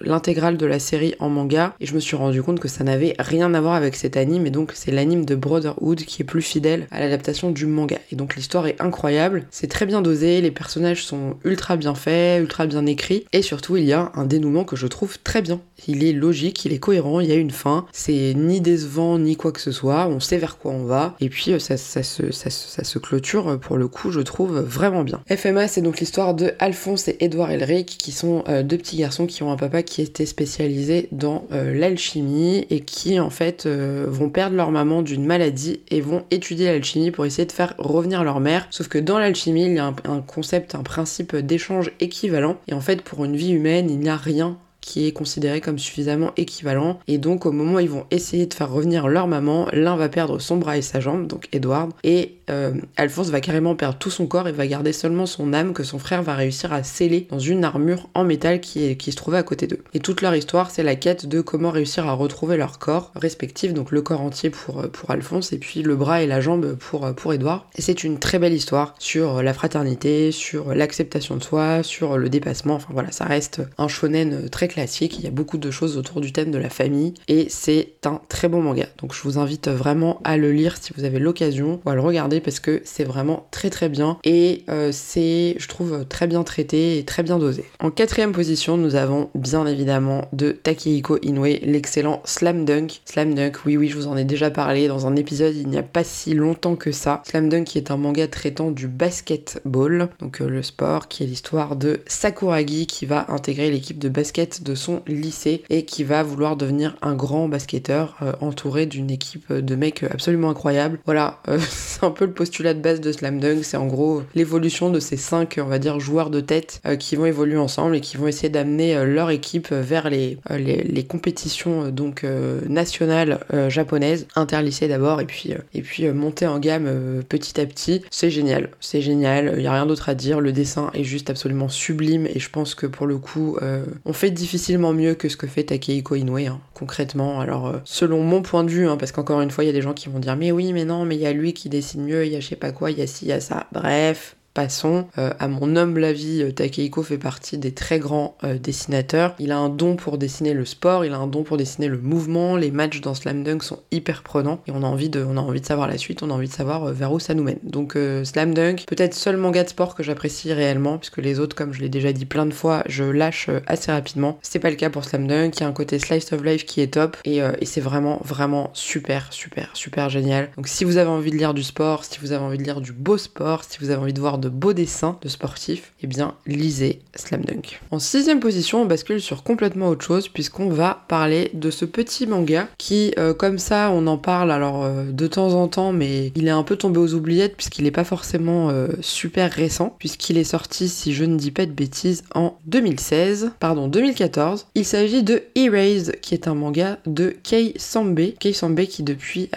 l'intégrale 0.02 0.58
de 0.58 0.66
la 0.66 0.80
série 0.80 1.16
en 1.20 1.30
manga 1.30 1.76
et 1.80 1.86
je 1.86 1.94
me 1.94 2.00
suis 2.00 2.16
rendu 2.16 2.42
compte 2.42 2.55
que 2.60 2.68
ça 2.68 2.84
n'avait 2.84 3.16
rien 3.20 3.54
à 3.54 3.62
voir 3.62 3.76
avec 3.76 3.96
cet 3.96 4.18
anime 4.18 4.46
et 4.46 4.52
donc 4.52 4.72
c'est 4.74 4.92
l'anime 4.92 5.26
de 5.26 5.36
Brotherhood 5.36 6.02
qui 6.04 6.22
est 6.22 6.26
plus 6.26 6.42
fidèle 6.42 6.88
à 6.92 7.00
l'adaptation 7.00 7.52
du 7.52 7.66
manga. 7.66 7.98
Et 8.12 8.16
donc 8.16 8.36
l'histoire 8.36 8.68
est 8.68 8.82
incroyable, 8.82 9.46
c'est 9.52 9.68
très 9.68 9.86
bien 9.86 10.02
dosé, 10.02 10.42
les 10.42 10.52
personnages 10.52 11.06
sont 11.06 11.38
ultra 11.44 11.78
bien 11.78 11.96
faits, 11.96 12.42
ultra 12.42 12.66
bien 12.66 12.86
écrits 12.86 13.26
et 13.34 13.42
surtout 13.42 13.78
il 13.78 13.86
y 13.86 13.94
a 13.94 14.12
un 14.16 14.26
dénouement 14.26 14.64
que 14.64 14.76
je 14.76 14.88
trouve 14.88 15.18
très 15.20 15.42
bien. 15.42 15.60
Il 15.88 16.04
est 16.04 16.14
logique, 16.14 16.66
il 16.66 16.74
est 16.74 16.80
cohérent, 16.80 17.20
il 17.20 17.28
y 17.28 17.32
a 17.32 17.36
une 17.36 17.52
fin, 17.52 17.86
c'est 17.92 18.34
ni 18.36 18.62
décevant 18.62 19.20
ni 19.20 19.36
quoi 19.36 19.52
que 19.52 19.62
ce 19.62 19.72
soit, 19.72 20.08
on 20.08 20.20
sait 20.20 20.38
vers 20.38 20.58
quoi 20.58 20.72
on 20.72 20.84
va 20.84 21.16
et 21.20 21.30
puis 21.30 21.52
euh, 21.52 21.60
ça, 21.60 21.78
ça, 21.78 22.04
se, 22.04 22.32
ça, 22.32 22.50
se 22.50 23.00
clôture 23.00 23.50
euh, 23.50 23.58
pour 23.58 23.78
le 23.78 23.88
coup 23.88 24.12
je 24.12 24.22
trouve 24.22 24.60
vraiment 24.60 25.04
bien. 25.04 25.22
FMA 25.30 25.68
c'est 25.68 25.82
donc 25.82 26.00
l'histoire 26.00 26.34
de 26.34 26.54
Alphonse 26.60 27.08
et 27.08 27.18
Edouard 27.20 27.52
Elric 27.52 27.98
qui 27.98 28.12
sont 28.12 28.44
euh, 28.48 28.64
deux 28.64 28.78
petits 28.78 28.98
garçons 28.98 29.26
qui 29.26 29.44
ont 29.44 29.52
un 29.52 29.58
papa 29.58 29.84
qui 29.84 30.02
était 30.02 30.26
spécialisé 30.26 31.08
dans 31.12 31.46
l'alchimie 31.52 32.45
et 32.70 32.80
qui 32.82 33.20
en 33.20 33.30
fait 33.30 33.66
euh, 33.66 34.06
vont 34.08 34.30
perdre 34.30 34.56
leur 34.56 34.72
maman 34.72 35.02
d'une 35.02 35.26
maladie 35.26 35.80
et 35.90 36.02
vont 36.02 36.24
étudier 36.32 36.68
l'alchimie 36.68 37.12
pour 37.12 37.26
essayer 37.26 37.46
de 37.46 37.52
faire 37.52 37.76
revenir 37.78 38.24
leur 38.24 38.40
mère. 38.40 38.68
Sauf 38.70 38.88
que 38.88 38.98
dans 38.98 39.18
l'alchimie, 39.18 39.66
il 39.66 39.74
y 39.74 39.80
a 39.80 39.86
un, 39.86 39.96
un 40.06 40.22
concept, 40.22 40.76
un 40.76 40.84
principe 40.84 41.36
d'échange 41.36 41.92
équivalent. 42.00 42.58
Et 42.68 42.74
en 42.74 42.82
fait, 42.82 43.02
pour 43.02 43.26
une 43.26 43.36
vie 43.36 43.52
humaine, 43.52 43.90
il 43.90 44.00
n'y 44.00 44.10
a 44.10 44.18
rien 44.18 44.58
qui 44.86 45.08
est 45.08 45.12
considéré 45.12 45.62
comme 45.62 45.80
suffisamment 45.80 46.32
équivalent. 46.38 47.00
Et 47.08 47.18
donc 47.18 47.48
au 47.48 47.52
moment 47.52 47.78
où 47.78 47.80
ils 47.80 47.90
vont 47.90 48.06
essayer 48.12 48.46
de 48.46 48.54
faire 48.54 48.72
revenir 48.72 49.08
leur 49.08 49.28
maman, 49.28 49.68
l'un 49.74 49.96
va 49.96 50.10
perdre 50.10 50.38
son 50.40 50.58
bras 50.58 50.78
et 50.78 50.84
sa 50.84 51.00
jambe, 51.00 51.26
donc 51.26 51.50
Edward, 51.52 51.92
et 52.04 52.36
euh, 52.52 52.74
Alphonse 52.96 53.30
va 53.30 53.42
carrément 53.42 53.76
perdre 53.76 53.98
tout 53.98 54.12
son 54.12 54.28
corps 54.28 54.48
et 54.48 54.52
va 54.52 54.68
garder 54.68 54.94
seulement 54.94 55.26
son 55.26 55.54
âme 55.54 55.74
que 55.74 55.84
son 55.84 55.98
frère 55.98 56.22
va 56.22 56.36
réussir 56.36 56.72
à 56.72 56.84
sceller 56.84 57.28
dans 57.32 57.40
une 57.40 57.64
armure 57.64 58.10
en 58.14 58.24
métal 58.24 58.62
qui, 58.62 58.96
qui 58.98 59.12
se 59.12 59.18
trouvait 59.18 59.40
à 59.40 59.44
côté 59.44 59.66
d'eux. 59.66 59.80
Et 59.96 60.00
toute 60.00 60.22
leur 60.22 60.36
histoire, 60.36 60.70
c'est 60.70 60.84
la 60.84 60.96
quête 60.96 61.26
de 61.26 61.42
comment 61.42 61.72
réussir 61.72 62.08
à 62.08 62.14
retrouver 62.14 62.56
leur 62.56 62.78
corps 62.78 63.12
respectif, 63.16 63.74
donc 63.74 63.90
le 63.90 64.04
corps 64.04 64.22
entier 64.22 64.52
pour, 64.52 64.82
euh, 64.82 64.88
pour 64.88 65.10
Alphonse 65.10 65.52
et 65.52 65.58
puis 65.58 65.82
le 65.82 65.96
bras 65.96 66.22
et 66.22 66.28
la 66.28 66.42
jambe 66.42 66.76
pour, 66.76 67.06
euh, 67.06 67.14
pour 67.14 67.34
Edward. 67.34 67.64
Et 67.76 67.82
c'est 67.82 68.04
une 68.04 68.20
très 68.20 68.38
belle 68.38 68.54
histoire 68.54 68.94
sur 69.00 69.42
la 69.42 69.54
fraternité, 69.56 70.32
sur 70.32 70.76
l'acceptation 70.76 71.38
de 71.38 71.44
soi, 71.44 71.82
sur 71.82 72.20
le 72.20 72.30
dépassement, 72.30 72.76
enfin 72.76 72.90
voilà, 72.92 73.12
ça 73.12 73.26
reste 73.26 73.62
un 73.80 73.88
shonen 73.88 74.48
très 74.52 74.68
classique, 74.68 74.75
il 74.78 75.22
y 75.22 75.28
a 75.28 75.32
beaucoup 75.32 75.58
de 75.58 75.72
choses 75.72 75.98
autour 75.98 76.22
du 76.22 76.32
thème 76.32 76.52
de 76.52 76.58
la 76.58 76.70
famille 76.70 77.14
et 77.28 77.48
c'est 77.50 77.94
un 78.06 78.20
très 78.28 78.50
bon 78.50 78.62
manga. 78.62 78.88
Donc 79.00 79.14
je 79.14 79.22
vous 79.22 79.38
invite 79.38 79.70
vraiment 79.70 80.20
à 80.24 80.38
le 80.38 80.52
lire 80.52 80.78
si 80.80 80.92
vous 80.96 81.06
avez 81.06 81.20
l'occasion 81.20 81.80
ou 81.86 81.90
à 81.90 81.96
le 81.96 82.02
regarder 82.02 82.42
parce 82.42 82.60
que 82.60 82.82
c'est 82.84 83.04
vraiment 83.04 83.48
très 83.52 83.70
très 83.70 83.90
bien 83.90 84.18
et 84.24 84.64
euh, 84.70 84.90
c'est 84.92 85.56
je 85.58 85.68
trouve 85.68 86.06
très 86.08 86.28
bien 86.28 86.44
traité 86.44 87.00
et 87.00 87.06
très 87.06 87.24
bien 87.24 87.40
dosé. 87.40 87.66
En 87.80 87.90
quatrième 87.90 88.34
position 88.34 88.78
nous 88.78 88.96
avons 88.96 89.30
bien 89.34 89.66
évidemment 89.66 90.28
de 90.34 90.52
Takehiko 90.52 91.20
Inoue 91.22 91.46
l'excellent 91.64 92.22
Slam 92.26 92.66
Dunk. 92.66 93.02
Slam 93.06 93.34
Dunk 93.34 93.66
oui 93.66 93.78
oui 93.78 93.88
je 93.88 93.96
vous 93.96 94.08
en 94.08 94.18
ai 94.18 94.26
déjà 94.26 94.52
parlé 94.52 94.88
dans 94.88 95.08
un 95.08 95.16
épisode 95.16 95.56
il 95.56 95.68
n'y 95.68 95.78
a 95.78 95.84
pas 95.84 96.04
si 96.04 96.34
longtemps 96.34 96.76
que 96.76 96.92
ça. 96.92 97.22
Slam 97.26 97.50
Dunk 97.50 97.66
qui 97.66 97.78
est 97.78 97.92
un 97.92 97.98
manga 97.98 98.28
traitant 98.28 98.72
du 98.72 98.88
basketball 98.88 100.10
donc 100.20 100.42
euh, 100.42 100.50
le 100.50 100.62
sport 100.62 101.08
qui 101.08 101.24
est 101.24 101.28
l'histoire 101.28 101.76
de 101.76 102.02
Sakuragi 102.08 102.88
qui 102.88 103.06
va 103.06 103.26
intégrer 103.30 103.72
l'équipe 103.72 104.00
de 104.00 104.10
basket 104.10 104.65
de 104.66 104.76
son 104.76 105.02
lycée 105.08 105.64
et 105.70 105.86
qui 105.86 106.04
va 106.04 106.24
vouloir 106.24 106.58
devenir 106.58 106.98
un 107.02 107.16
grand 107.16 107.48
basketteur 107.48 108.18
euh, 108.22 108.34
entouré 108.42 108.86
d'une 108.86 109.10
équipe 109.10 109.54
de 109.54 109.76
mecs 109.76 110.04
absolument 110.04 110.50
incroyables. 110.50 111.00
Voilà, 111.06 111.40
euh, 111.48 111.60
c'est 111.70 112.04
un 112.04 112.12
peu 112.12 112.26
le 112.26 112.34
postulat 112.34 112.74
de 112.74 112.82
base 112.82 113.00
de 113.00 113.12
Slam 113.12 113.40
Dunk, 113.40 113.64
c'est 113.64 113.78
en 113.78 113.86
gros 113.86 114.24
l'évolution 114.34 114.90
de 114.90 115.00
ces 115.00 115.18
cinq, 115.18 115.60
on 115.62 115.68
va 115.68 115.80
dire, 115.80 116.00
joueurs 116.00 116.30
de 116.30 116.42
tête 116.42 116.82
euh, 116.86 116.96
qui 116.96 117.16
vont 117.16 117.26
évoluer 117.26 117.58
ensemble 117.58 117.96
et 117.96 118.02
qui 118.02 118.18
vont 118.18 118.28
essayer 118.28 118.50
d'amener 118.50 118.96
leur 119.06 119.30
équipe 119.30 119.72
vers 119.72 120.10
les, 120.10 120.38
les, 120.50 121.04
compétitions 121.04 121.90
donc 121.90 122.26
nationales 122.68 123.40
japonaises, 123.70 124.28
interlycées 124.36 124.88
d'abord 124.88 125.22
et 125.22 125.26
puis, 125.26 125.54
et 125.74 125.82
puis 125.82 126.10
monter 126.12 126.48
en 126.48 126.58
gamme 126.58 127.22
petit 127.30 127.62
à 127.62 127.66
petit. 127.66 128.02
C'est 128.10 128.32
génial, 128.32 128.70
c'est 128.80 129.02
génial, 129.02 129.54
il 129.56 129.62
n'y 129.62 129.68
a 129.68 129.74
rien 129.74 129.86
d'autre 129.86 130.10
à 130.10 130.16
dire, 130.16 130.42
le 130.42 130.52
dessin 130.52 130.90
est 130.96 131.04
juste 131.04 131.30
absolument 131.30 131.70
sublime 131.70 132.26
et 132.26 132.40
je 132.40 132.50
pense 132.50 132.74
que 132.74 132.88
pour 132.88 133.06
le 133.06 133.18
coup, 133.18 133.58
on 134.06 134.14
fait 134.14 134.32
difficile 134.32 134.45
difficilement 134.46 134.94
mieux 134.94 135.16
que 135.16 135.28
ce 135.28 135.38
que 135.38 135.48
fait 135.48 135.64
Takehiko 135.64 136.14
Inoue, 136.14 136.38
hein, 136.38 136.62
concrètement. 136.76 137.40
Alors, 137.40 137.66
euh, 137.66 137.80
selon 137.84 138.22
mon 138.22 138.44
point 138.44 138.64
de 138.64 138.70
vue, 138.70 138.88
hein, 138.88 138.96
parce 138.96 139.12
qu'encore 139.12 139.42
une 139.42 139.50
fois, 139.50 139.64
il 139.64 139.68
y 139.68 139.70
a 139.72 139.74
des 139.74 139.82
gens 139.82 139.96
qui 139.96 140.08
vont 140.08 140.20
dire 140.20 140.36
Mais 140.36 140.52
oui, 140.52 140.72
mais 140.72 140.86
non, 140.86 141.04
mais 141.04 141.16
il 141.16 141.22
y 141.22 141.26
a 141.26 141.34
lui 141.34 141.54
qui 141.54 141.68
dessine 141.68 142.04
mieux, 142.04 142.28
il 142.28 142.32
y 142.32 142.36
a 142.36 142.40
je 142.40 142.48
sais 142.48 142.56
pas 142.56 142.72
quoi, 142.72 142.92
il 142.92 143.00
y 143.00 143.02
a 143.02 143.08
ci, 143.08 143.26
il 143.26 143.30
y 143.30 143.32
a 143.32 143.42
ça. 143.42 143.66
Bref, 143.72 144.36
Passons. 144.56 145.06
Euh, 145.18 145.32
à 145.38 145.50
mon 145.50 145.76
humble 145.76 146.06
avis, 146.06 146.42
euh, 146.42 146.50
Takehiko 146.50 147.04
fait 147.04 147.18
partie 147.18 147.58
des 147.58 147.74
très 147.74 148.00
grands 148.00 148.38
euh, 148.46 148.58
dessinateurs. 148.58 149.36
Il 149.38 149.52
a 149.52 149.58
un 149.58 149.68
don 149.68 149.98
pour 149.98 150.18
dessiner 150.18 150.54
le 150.54 150.64
sport, 150.64 151.04
il 151.04 151.12
a 151.12 151.18
un 151.18 151.28
don 151.28 151.44
pour 151.44 151.58
dessiner 151.58 151.90
le 151.90 151.98
mouvement. 151.98 152.56
Les 152.56 152.72
matchs 152.72 153.02
dans 153.02 153.14
Slam 153.14 153.44
Dunk 153.44 153.64
sont 153.64 153.80
hyper 153.92 154.24
prenants 154.24 154.62
et 154.66 154.72
on 154.72 154.82
a 154.82 154.86
envie 154.86 155.10
de, 155.10 155.22
on 155.28 155.36
a 155.36 155.42
envie 155.42 155.60
de 155.60 155.66
savoir 155.66 155.90
la 155.90 155.98
suite, 155.98 156.24
on 156.24 156.30
a 156.30 156.34
envie 156.34 156.48
de 156.48 156.54
savoir 156.54 156.86
vers 156.94 157.12
où 157.12 157.20
ça 157.20 157.34
nous 157.34 157.44
mène. 157.44 157.60
Donc 157.64 157.98
Slam 158.24 158.54
Dunk, 158.54 158.86
peut-être 158.88 159.14
seul 159.14 159.36
manga 159.36 159.62
de 159.62 159.68
sport 159.68 159.94
que 159.94 160.04
j'apprécie 160.04 160.54
réellement, 160.54 161.00
puisque 161.00 161.18
les 161.18 161.42
autres, 161.42 161.54
comme 161.54 161.74
je 161.74 161.82
l'ai 161.82 161.90
déjà 161.90 162.14
dit 162.14 162.26
plein 162.26 162.46
de 162.46 162.54
fois, 162.54 162.82
je 162.88 163.04
lâche 163.04 163.50
assez 163.68 163.92
rapidement. 163.92 164.40
C'est 164.42 164.60
pas 164.60 164.70
le 164.70 164.78
cas 164.78 164.90
pour 164.90 165.04
Slam 165.04 165.28
Dunk. 165.28 165.58
Il 165.58 165.60
y 165.60 165.64
a 165.64 165.68
un 165.68 165.74
côté 165.74 166.00
slice 166.00 166.32
of 166.32 166.42
life 166.46 166.66
qui 166.66 166.80
est 166.80 166.94
top 166.94 167.18
et, 167.26 167.40
et 167.40 167.66
c'est 167.66 167.82
vraiment, 167.82 168.22
vraiment 168.24 168.70
super, 168.72 169.28
super, 169.32 169.72
super 169.74 170.10
génial. 170.10 170.50
Donc 170.56 170.70
si 170.70 170.86
vous 170.86 170.96
avez 170.96 171.10
envie 171.10 171.32
de 171.32 171.36
lire 171.36 171.54
du 171.54 171.64
sport, 171.64 172.06
si 172.06 172.20
vous 172.22 172.32
avez 172.32 172.46
envie 172.46 172.58
de 172.58 172.64
lire 172.64 172.80
du 172.80 172.94
beau 172.94 173.18
sport, 173.18 173.66
si 173.66 173.80
vous 173.80 173.90
avez 173.90 174.00
envie 174.00 174.14
de 174.14 174.22
voir 174.22 174.38
de 174.38 174.45
beaux 174.50 174.74
dessins 174.74 175.18
de 175.22 175.30
sportifs, 175.30 175.94
eh 176.02 176.08
bien 176.08 176.36
lisez 176.46 177.02
Slam 177.16 177.44
Dunk. 177.44 177.80
En 177.92 178.00
sixième 178.00 178.40
position, 178.40 178.82
on 178.82 178.86
bascule 178.86 179.22
sur 179.22 179.44
complètement 179.44 179.90
autre 179.90 180.06
chose 180.06 180.28
puisqu'on 180.28 180.70
va 180.70 181.04
parler 181.08 181.52
de 181.54 181.72
ce 181.72 181.86
petit 181.86 182.28
manga 182.28 182.68
qui, 182.78 183.14
euh, 183.18 183.34
comme 183.34 183.58
ça, 183.58 183.92
on 183.92 184.08
en 184.08 184.18
parle 184.18 184.52
alors 184.52 184.84
euh, 184.84 185.12
de 185.12 185.28
temps 185.28 185.54
en 185.54 185.68
temps, 185.68 185.92
mais 185.92 186.32
il 186.36 186.48
est 186.48 186.52
un 186.52 186.64
peu 186.64 186.76
tombé 186.76 187.00
aux 187.00 187.14
oubliettes 187.14 187.56
puisqu'il 187.56 187.84
n'est 187.84 187.92
pas 187.92 188.04
forcément 188.04 188.70
euh, 188.70 188.88
super 189.02 189.52
récent 189.52 189.96
puisqu'il 190.00 190.38
est 190.38 190.44
sorti, 190.44 190.88
si 190.88 191.14
je 191.14 191.26
ne 191.26 191.38
dis 191.38 191.52
pas 191.52 191.66
de 191.66 191.72
bêtises, 191.72 192.24
en 192.34 192.58
2016, 192.66 193.52
pardon 193.60 193.88
2014. 193.88 194.68
Il 194.76 194.86
s'agit 194.86 195.24
de 195.24 195.44
Erased, 195.56 196.20
qui 196.22 196.34
est 196.34 196.48
un 196.48 196.56
manga 196.56 197.00
de 197.06 197.36
Kei 197.44 197.74
Sambe, 197.78 198.34
Kei 198.40 198.54
Sambe 198.54 198.82
qui 198.86 199.04
depuis 199.04 199.50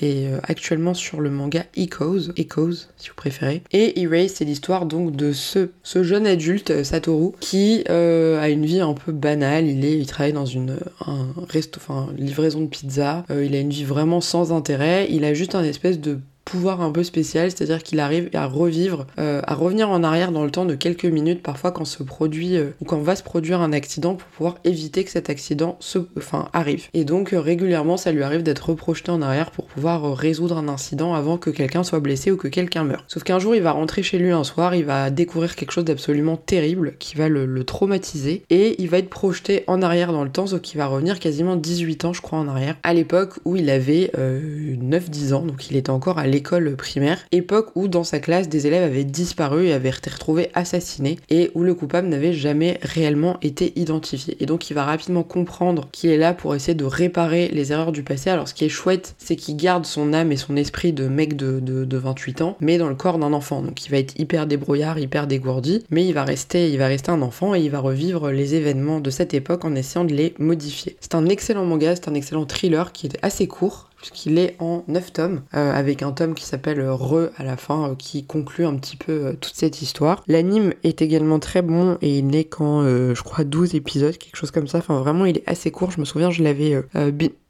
est 0.00 0.26
actuellement 0.42 0.94
sur 0.94 1.20
le 1.20 1.30
manga 1.30 1.64
Echoes, 1.76 2.32
Echoes 2.36 2.88
si 2.96 3.08
vous 3.08 3.14
préférez. 3.14 3.62
Et 3.72 4.00
C'est 4.28 4.44
l'histoire 4.44 4.86
donc 4.86 5.14
de 5.14 5.32
ce, 5.32 5.70
ce, 5.82 6.02
jeune 6.02 6.26
adulte, 6.26 6.70
euh, 6.70 6.84
Satoru, 6.84 7.32
qui 7.40 7.84
euh, 7.88 8.40
a 8.40 8.48
une 8.48 8.64
vie 8.64 8.80
un 8.80 8.94
peu 8.94 9.12
banale. 9.12 9.66
Il, 9.66 9.84
est, 9.84 9.98
il 9.98 10.06
travaille 10.06 10.32
dans 10.32 10.46
une 10.46 10.76
un 11.06 11.28
resto, 11.48 11.80
enfin, 11.80 12.08
livraison 12.16 12.60
de 12.62 12.66
pizza. 12.66 13.24
Euh, 13.30 13.44
il 13.44 13.54
a 13.54 13.60
une 13.60 13.70
vie 13.70 13.84
vraiment 13.84 14.20
sans 14.20 14.52
intérêt. 14.52 15.06
Il 15.10 15.24
a 15.24 15.34
juste 15.34 15.54
un 15.54 15.64
espèce 15.64 16.00
de 16.00 16.18
pouvoir 16.50 16.80
un 16.80 16.90
peu 16.90 17.04
spécial, 17.04 17.50
c'est-à-dire 17.50 17.80
qu'il 17.80 18.00
arrive 18.00 18.28
à 18.34 18.46
revivre, 18.46 19.06
euh, 19.20 19.40
à 19.46 19.54
revenir 19.54 19.88
en 19.88 20.02
arrière 20.02 20.32
dans 20.32 20.44
le 20.44 20.50
temps 20.50 20.64
de 20.64 20.74
quelques 20.74 21.04
minutes, 21.04 21.44
parfois 21.44 21.70
quand 21.70 21.84
se 21.84 22.02
produit 22.02 22.56
euh, 22.56 22.70
ou 22.80 22.84
quand 22.84 22.98
va 22.98 23.14
se 23.14 23.22
produire 23.22 23.60
un 23.60 23.72
accident 23.72 24.16
pour 24.16 24.28
pouvoir 24.28 24.56
éviter 24.64 25.04
que 25.04 25.10
cet 25.10 25.30
accident 25.30 25.76
se, 25.78 26.00
enfin, 26.16 26.48
arrive. 26.52 26.88
Et 26.92 27.04
donc 27.04 27.32
euh, 27.32 27.40
régulièrement, 27.40 27.96
ça 27.96 28.10
lui 28.10 28.24
arrive 28.24 28.42
d'être 28.42 28.70
reprojeté 28.70 29.12
en 29.12 29.22
arrière 29.22 29.52
pour 29.52 29.66
pouvoir 29.66 30.16
résoudre 30.16 30.58
un 30.58 30.68
incident 30.68 31.14
avant 31.14 31.38
que 31.38 31.50
quelqu'un 31.50 31.84
soit 31.84 32.00
blessé 32.00 32.32
ou 32.32 32.36
que 32.36 32.48
quelqu'un 32.48 32.82
meure. 32.82 33.04
Sauf 33.06 33.22
qu'un 33.22 33.38
jour, 33.38 33.54
il 33.54 33.62
va 33.62 33.70
rentrer 33.70 34.02
chez 34.02 34.18
lui 34.18 34.32
un 34.32 34.44
soir, 34.44 34.74
il 34.74 34.84
va 34.84 35.10
découvrir 35.10 35.54
quelque 35.54 35.70
chose 35.72 35.84
d'absolument 35.84 36.36
terrible 36.36 36.94
qui 36.98 37.14
va 37.14 37.28
le, 37.28 37.46
le, 37.46 37.62
traumatiser 37.62 38.42
et 38.50 38.82
il 38.82 38.88
va 38.88 38.98
être 38.98 39.10
projeté 39.10 39.62
en 39.68 39.82
arrière 39.82 40.12
dans 40.12 40.24
le 40.24 40.30
temps, 40.30 40.48
sauf 40.48 40.60
qu'il 40.62 40.78
va 40.78 40.86
revenir 40.86 41.20
quasiment 41.20 41.54
18 41.54 42.06
ans, 42.06 42.12
je 42.12 42.22
crois, 42.22 42.40
en 42.40 42.48
arrière, 42.48 42.76
à 42.82 42.92
l'époque 42.92 43.34
où 43.44 43.54
il 43.54 43.70
avait 43.70 44.10
9-10 44.16 45.34
ans, 45.34 45.42
donc 45.42 45.70
il 45.70 45.76
était 45.76 45.90
encore 45.90 46.18
à 46.18 46.26
l'école 46.26 46.39
l'école 46.40 46.74
primaire, 46.74 47.18
époque 47.32 47.72
où 47.74 47.86
dans 47.86 48.02
sa 48.02 48.18
classe 48.18 48.48
des 48.48 48.66
élèves 48.66 48.84
avaient 48.84 49.04
disparu 49.04 49.66
et 49.66 49.74
avaient 49.74 49.90
été 49.90 50.08
retrouvés 50.08 50.48
assassinés 50.54 51.18
et 51.28 51.50
où 51.54 51.62
le 51.62 51.74
coupable 51.74 52.08
n'avait 52.08 52.32
jamais 52.32 52.78
réellement 52.80 53.36
été 53.42 53.78
identifié. 53.78 54.38
Et 54.40 54.46
donc 54.46 54.70
il 54.70 54.74
va 54.74 54.84
rapidement 54.84 55.22
comprendre 55.22 55.86
qu'il 55.92 56.08
est 56.08 56.16
là 56.16 56.32
pour 56.32 56.54
essayer 56.54 56.74
de 56.74 56.86
réparer 56.86 57.48
les 57.48 57.72
erreurs 57.72 57.92
du 57.92 58.02
passé. 58.02 58.30
Alors 58.30 58.48
ce 58.48 58.54
qui 58.54 58.64
est 58.64 58.70
chouette, 58.70 59.14
c'est 59.18 59.36
qu'il 59.36 59.58
garde 59.58 59.84
son 59.84 60.14
âme 60.14 60.32
et 60.32 60.38
son 60.38 60.56
esprit 60.56 60.94
de 60.94 61.08
mec 61.08 61.36
de, 61.36 61.60
de, 61.60 61.96
28 61.98 62.40
ans, 62.40 62.56
mais 62.60 62.78
dans 62.78 62.88
le 62.88 62.94
corps 62.94 63.18
d'un 63.18 63.34
enfant. 63.34 63.60
Donc 63.60 63.84
il 63.84 63.90
va 63.90 63.98
être 63.98 64.18
hyper 64.18 64.46
débrouillard, 64.46 64.98
hyper 64.98 65.26
dégourdi, 65.26 65.84
mais 65.90 66.06
il 66.06 66.14
va 66.14 66.24
rester, 66.24 66.70
il 66.70 66.78
va 66.78 66.86
rester 66.86 67.10
un 67.10 67.20
enfant 67.20 67.54
et 67.54 67.60
il 67.60 67.70
va 67.70 67.80
revivre 67.80 68.30
les 68.30 68.54
événements 68.54 69.00
de 69.00 69.10
cette 69.10 69.34
époque 69.34 69.66
en 69.66 69.74
essayant 69.74 70.06
de 70.06 70.14
les 70.14 70.32
modifier. 70.38 70.96
C'est 71.00 71.14
un 71.14 71.26
excellent 71.26 71.66
manga, 71.66 71.94
c'est 71.94 72.08
un 72.08 72.14
excellent 72.14 72.46
thriller 72.46 72.92
qui 72.92 73.08
est 73.08 73.18
assez 73.20 73.46
court, 73.46 73.89
puisqu'il 74.00 74.38
est 74.38 74.56
en 74.58 74.84
9 74.88 75.12
tomes, 75.12 75.42
euh, 75.54 75.72
avec 75.72 76.02
un 76.02 76.12
tome 76.12 76.34
qui 76.34 76.44
s'appelle 76.44 76.80
Re 76.88 77.30
à 77.36 77.44
la 77.44 77.56
fin, 77.56 77.90
euh, 77.90 77.94
qui 77.94 78.24
conclut 78.24 78.64
un 78.64 78.76
petit 78.76 78.96
peu 78.96 79.12
euh, 79.12 79.32
toute 79.32 79.54
cette 79.54 79.82
histoire. 79.82 80.22
L'anime 80.26 80.72
est 80.82 81.02
également 81.02 81.38
très 81.38 81.62
bon 81.62 81.98
et 82.00 82.18
il 82.18 82.26
n'est 82.26 82.44
qu'en, 82.44 82.82
je 82.82 83.22
crois, 83.22 83.44
12 83.44 83.74
épisodes, 83.74 84.16
quelque 84.16 84.36
chose 84.36 84.50
comme 84.50 84.66
ça. 84.66 84.78
Enfin, 84.78 84.98
vraiment, 84.98 85.26
il 85.26 85.38
est 85.38 85.48
assez 85.48 85.70
court. 85.70 85.90
Je 85.90 86.00
me 86.00 86.04
souviens, 86.04 86.30
je 86.30 86.42
l'avais 86.42 86.82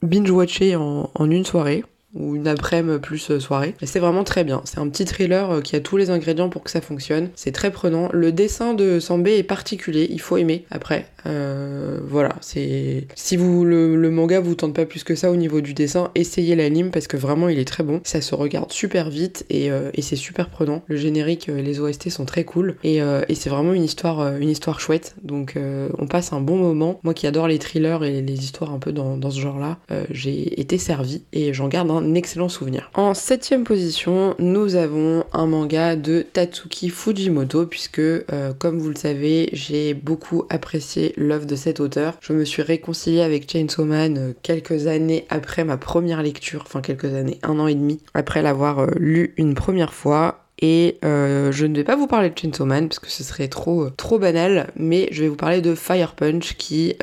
binge-watché 0.03 0.77
en, 0.77 1.11
en 1.15 1.31
une 1.31 1.45
soirée 1.45 1.85
ou 2.15 2.37
une 2.37 2.49
après-midi 2.49 2.99
plus 3.01 3.39
soirée. 3.39 3.75
Et 3.83 3.87
c'est 3.87 4.01
vraiment 4.01 4.25
très 4.25 4.45
bien. 4.45 4.63
C'est 4.65 4.79
un 4.79 4.89
petit 4.89 5.05
thriller 5.05 5.63
qui 5.63 5.77
a 5.77 5.81
tous 5.81 5.97
les 5.97 6.11
ingrédients 6.11 6.49
pour 6.49 6.63
que 6.63 6.71
ça 6.71 6.81
fonctionne. 6.81 7.31
C'est 7.35 7.53
très 7.53 7.71
prenant. 7.71 8.09
Le 8.13 8.33
dessin 8.33 8.75
de 8.75 9.01
Sambé 9.01 9.37
est 9.37 9.43
particulier, 9.43 10.07
il 10.11 10.21
faut 10.21 10.37
aimer 10.37 10.65
après. 10.71 11.07
Euh, 11.27 12.01
voilà, 12.03 12.35
c'est 12.41 13.07
si 13.15 13.37
vous 13.37 13.65
le, 13.65 14.11
manga 14.11 14.41
vous 14.41 14.55
tente 14.55 14.75
pas 14.75 14.87
plus 14.87 15.05
que 15.05 15.15
ça 15.15 15.31
au 15.31 15.37
niveau 15.37 15.61
du 15.61 15.75
dessin, 15.75 16.11
essayez 16.15 16.57
l'anime 16.57 16.91
parce 16.91 17.07
que 17.07 17.17
vraiment 17.17 17.49
il 17.49 17.59
est 17.59 17.65
très 17.65 17.83
bon. 17.83 18.01
Ça 18.05 18.21
se 18.21 18.35
regarde 18.35 18.73
super 18.73 19.11
vite 19.11 19.45
et, 19.51 19.71
euh, 19.71 19.91
c'est 20.01 20.17
super 20.17 20.49
prenant. 20.49 20.83
Le 20.87 20.97
générique, 20.97 21.49
et 21.49 21.53
euh, 21.53 21.63
les 21.63 21.79
OST 21.79 22.09
sont 22.11 22.25
très 22.25 22.45
cool 22.45 22.77
et, 22.85 23.01
c'est 23.35 23.49
vraiment 23.49 23.73
une 23.73 23.85
histoire, 23.85 24.37
une 24.37 24.51
histoire 24.51 24.81
chouette. 24.81 25.15
Donc 25.23 25.57
on 25.99 26.07
passe 26.07 26.33
un 26.35 26.41
bon 26.41 26.57
moment. 26.57 27.01
Moi 27.05 27.15
qui 27.15 27.27
adore 27.27 27.49
les 27.49 27.59
thrillers 27.59 28.03
et 28.03 28.21
les 28.21 28.45
histoires 28.45 28.71
un 28.71 28.79
peu 28.79 28.93
dans, 28.93 29.17
dans 29.17 29.31
ce 29.31 29.41
genre-là, 29.41 29.79
j'ai 30.11 30.61
été 30.61 30.77
servi 30.77 31.23
et 31.33 31.55
j'en 31.55 31.69
garde 31.69 31.91
un 31.91 32.00
excellent 32.15 32.49
souvenir. 32.49 32.91
En 32.95 33.15
septième 33.15 33.65
position, 33.65 34.35
nous 34.39 34.75
avons 34.77 35.25
un 35.33 35.47
manga 35.47 35.97
de 35.97 36.23
Tatsuki 36.23 36.89
Fujimoto 36.89 37.67
puisque 37.67 38.01
comme 38.59 38.79
vous 38.79 38.89
le 38.89 38.97
savez, 38.97 39.49
j'ai 39.53 39.95
beaucoup 39.95 40.45
apprécié 40.49 41.13
l'œuvre 41.17 41.47
de 41.47 41.57
cet 41.57 41.81
auteur. 41.81 42.15
Je 42.21 42.33
me 42.33 42.45
suis 42.45 42.63
réconciliée 42.63 43.23
avec 43.23 43.51
Chainsaw 43.51 43.85
Man 43.85 44.19
euh, 44.19 44.33
quelques 44.43 44.87
années 44.87 45.27
après 45.29 45.65
ma 45.65 45.77
première 45.77 46.23
lecture, 46.23 46.63
enfin 46.67 46.81
quelques 46.81 47.13
années, 47.15 47.39
un 47.43 47.59
an 47.59 47.67
et 47.67 47.75
demi 47.75 48.01
après 48.15 48.43
l'avoir 48.43 48.81
euh, 48.81 48.87
lu 48.97 49.35
une 49.37 49.55
première 49.55 49.95
fois. 49.95 50.40
Et 50.61 50.99
euh, 51.05 51.53
je 51.53 51.67
ne 51.67 51.75
vais 51.77 51.85
pas 51.85 51.97
vous 51.97 52.07
parler 52.07 52.31
de 52.31 52.39
Chainsaw 52.39 52.65
Man 52.65 52.89
parce 52.89 52.99
que 52.99 53.11
ce 53.11 53.25
serait 53.25 53.49
trop 53.49 53.89
trop 53.91 54.19
banal, 54.19 54.71
mais 54.77 55.09
je 55.11 55.23
vais 55.23 55.29
vous 55.29 55.37
parler 55.37 55.61
de 55.61 55.75
Fire 55.75 56.15
Punch 56.15 56.55
qui 56.57 56.95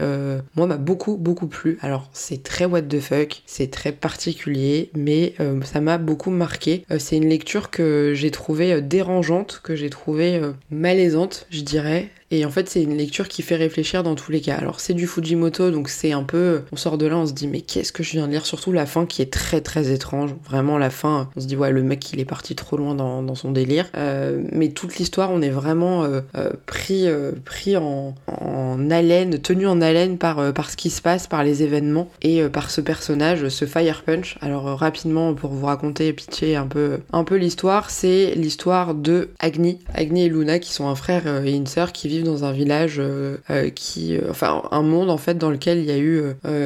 moi 0.56 0.68
m'a 0.68 0.78
beaucoup 0.78 1.18
beaucoup 1.18 1.48
plu. 1.48 1.78
Alors 1.82 2.10
c'est 2.14 2.44
très 2.44 2.66
what 2.66 2.84
the 2.84 3.00
fuck, 3.00 3.42
c'est 3.46 3.72
très 3.72 3.92
particulier, 3.92 4.92
mais 4.96 5.34
ça 5.64 5.82
m'a 5.82 5.98
beaucoup 5.98 6.30
marqué. 6.30 6.86
c'est 7.00 7.18
une 7.18 7.30
lecture 7.30 7.72
que 7.72 8.14
j'ai 8.16 8.32
trouvée 8.32 8.82
dérangeante, 8.82 9.62
que 9.64 9.76
j'ai 9.76 9.90
trouvée 9.90 10.40
malaisante, 10.70 11.48
je 11.50 11.62
dirais. 11.62 12.10
Et 12.30 12.46
en 12.46 12.50
fait, 12.50 12.68
c'est 12.68 12.84
une 12.84 12.98
lecture 12.98 13.30
qui 13.30 13.42
fait 13.42 13.56
réfléchir 13.56 14.04
dans 14.04 14.16
tous 14.16 14.32
les 14.32 14.42
cas. 14.42 14.56
Alors, 14.56 14.82
c'est 14.82 14.94
du 14.94 15.08
Fujimoto, 15.08 15.72
donc 15.72 15.88
c'est 15.88 16.12
un 16.12 16.24
peu. 16.24 16.64
On 16.74 16.76
sort 16.76 16.98
de 16.98 17.06
là, 17.06 17.18
on 17.18 17.26
se 17.26 17.32
dit, 17.32 17.48
mais 17.48 17.62
qu'est-ce 17.62 17.94
que 17.94 18.04
je 18.04 18.12
viens 18.12 18.28
de 18.28 18.32
lire? 18.34 18.46
Surtout 18.46 18.74
la 18.74 18.86
fin 18.86 19.06
qui 19.06 19.22
est 19.22 19.32
très 19.32 19.62
très 19.62 19.92
étrange. 19.92 20.36
Vraiment, 20.46 20.78
la 20.78 20.90
fin, 20.90 21.30
on 21.38 21.40
se 21.40 21.46
dit, 21.46 21.56
ouais, 21.56 21.72
le 21.72 21.84
mec, 21.84 22.12
il 22.12 22.20
est 22.20 22.26
parti 22.26 22.56
trop 22.56 22.76
loin 22.76 22.96
dans, 22.96 23.36
son 23.36 23.52
délire. 23.52 23.90
Euh, 23.96 24.44
mais 24.52 24.70
toute 24.70 24.98
l'histoire, 24.98 25.32
on 25.32 25.42
est 25.42 25.50
vraiment 25.50 26.04
euh, 26.04 26.22
euh, 26.36 26.52
pris, 26.66 27.06
pris 27.46 27.78
en, 27.78 28.16
en, 28.28 28.90
haleine, 28.90 29.40
tenu 29.40 29.68
en 29.68 29.80
haleine 29.80 30.18
par, 30.18 30.54
par 30.54 30.70
ce 30.70 30.76
qui 30.76 30.90
se 30.90 31.02
passe, 31.02 31.28
par 31.28 31.44
les 31.44 31.64
événements 31.64 32.10
et 32.22 32.44
par 32.50 32.72
ce 32.72 32.82
personnage, 32.82 33.48
ce 33.48 33.66
Fire 33.66 34.04
Punch. 34.04 34.38
Alors, 34.42 34.66
rapidement, 34.78 35.34
pour 35.34 35.52
vous 35.52 35.66
raconter 35.66 36.12
pitcher 36.12 36.56
un 36.58 36.68
peu, 36.68 37.00
un 37.14 37.24
peu 37.24 37.36
l'histoire, 37.36 37.90
c'est 37.90 38.34
l'histoire 38.36 38.96
de 38.96 39.30
Agni. 39.40 39.80
Agni 39.94 40.26
et 40.26 40.30
Luna, 40.30 40.60
qui 40.60 40.74
sont 40.74 40.88
un 40.88 40.96
frère 40.96 41.46
et 41.46 41.54
une 41.54 41.68
sœur 41.68 41.94
qui 41.94 42.08
vivent 42.08 42.17
dans 42.24 42.44
un 42.44 42.52
village 42.52 42.98
euh, 43.00 43.38
euh, 43.50 43.70
qui, 43.70 44.16
euh, 44.16 44.28
enfin, 44.30 44.64
un 44.72 44.82
monde 44.82 45.10
en 45.10 45.18
fait 45.18 45.38
dans 45.38 45.50
lequel 45.50 45.80
il 45.80 45.86
y 45.86 45.92
a 45.92 45.98
eu 45.98 46.22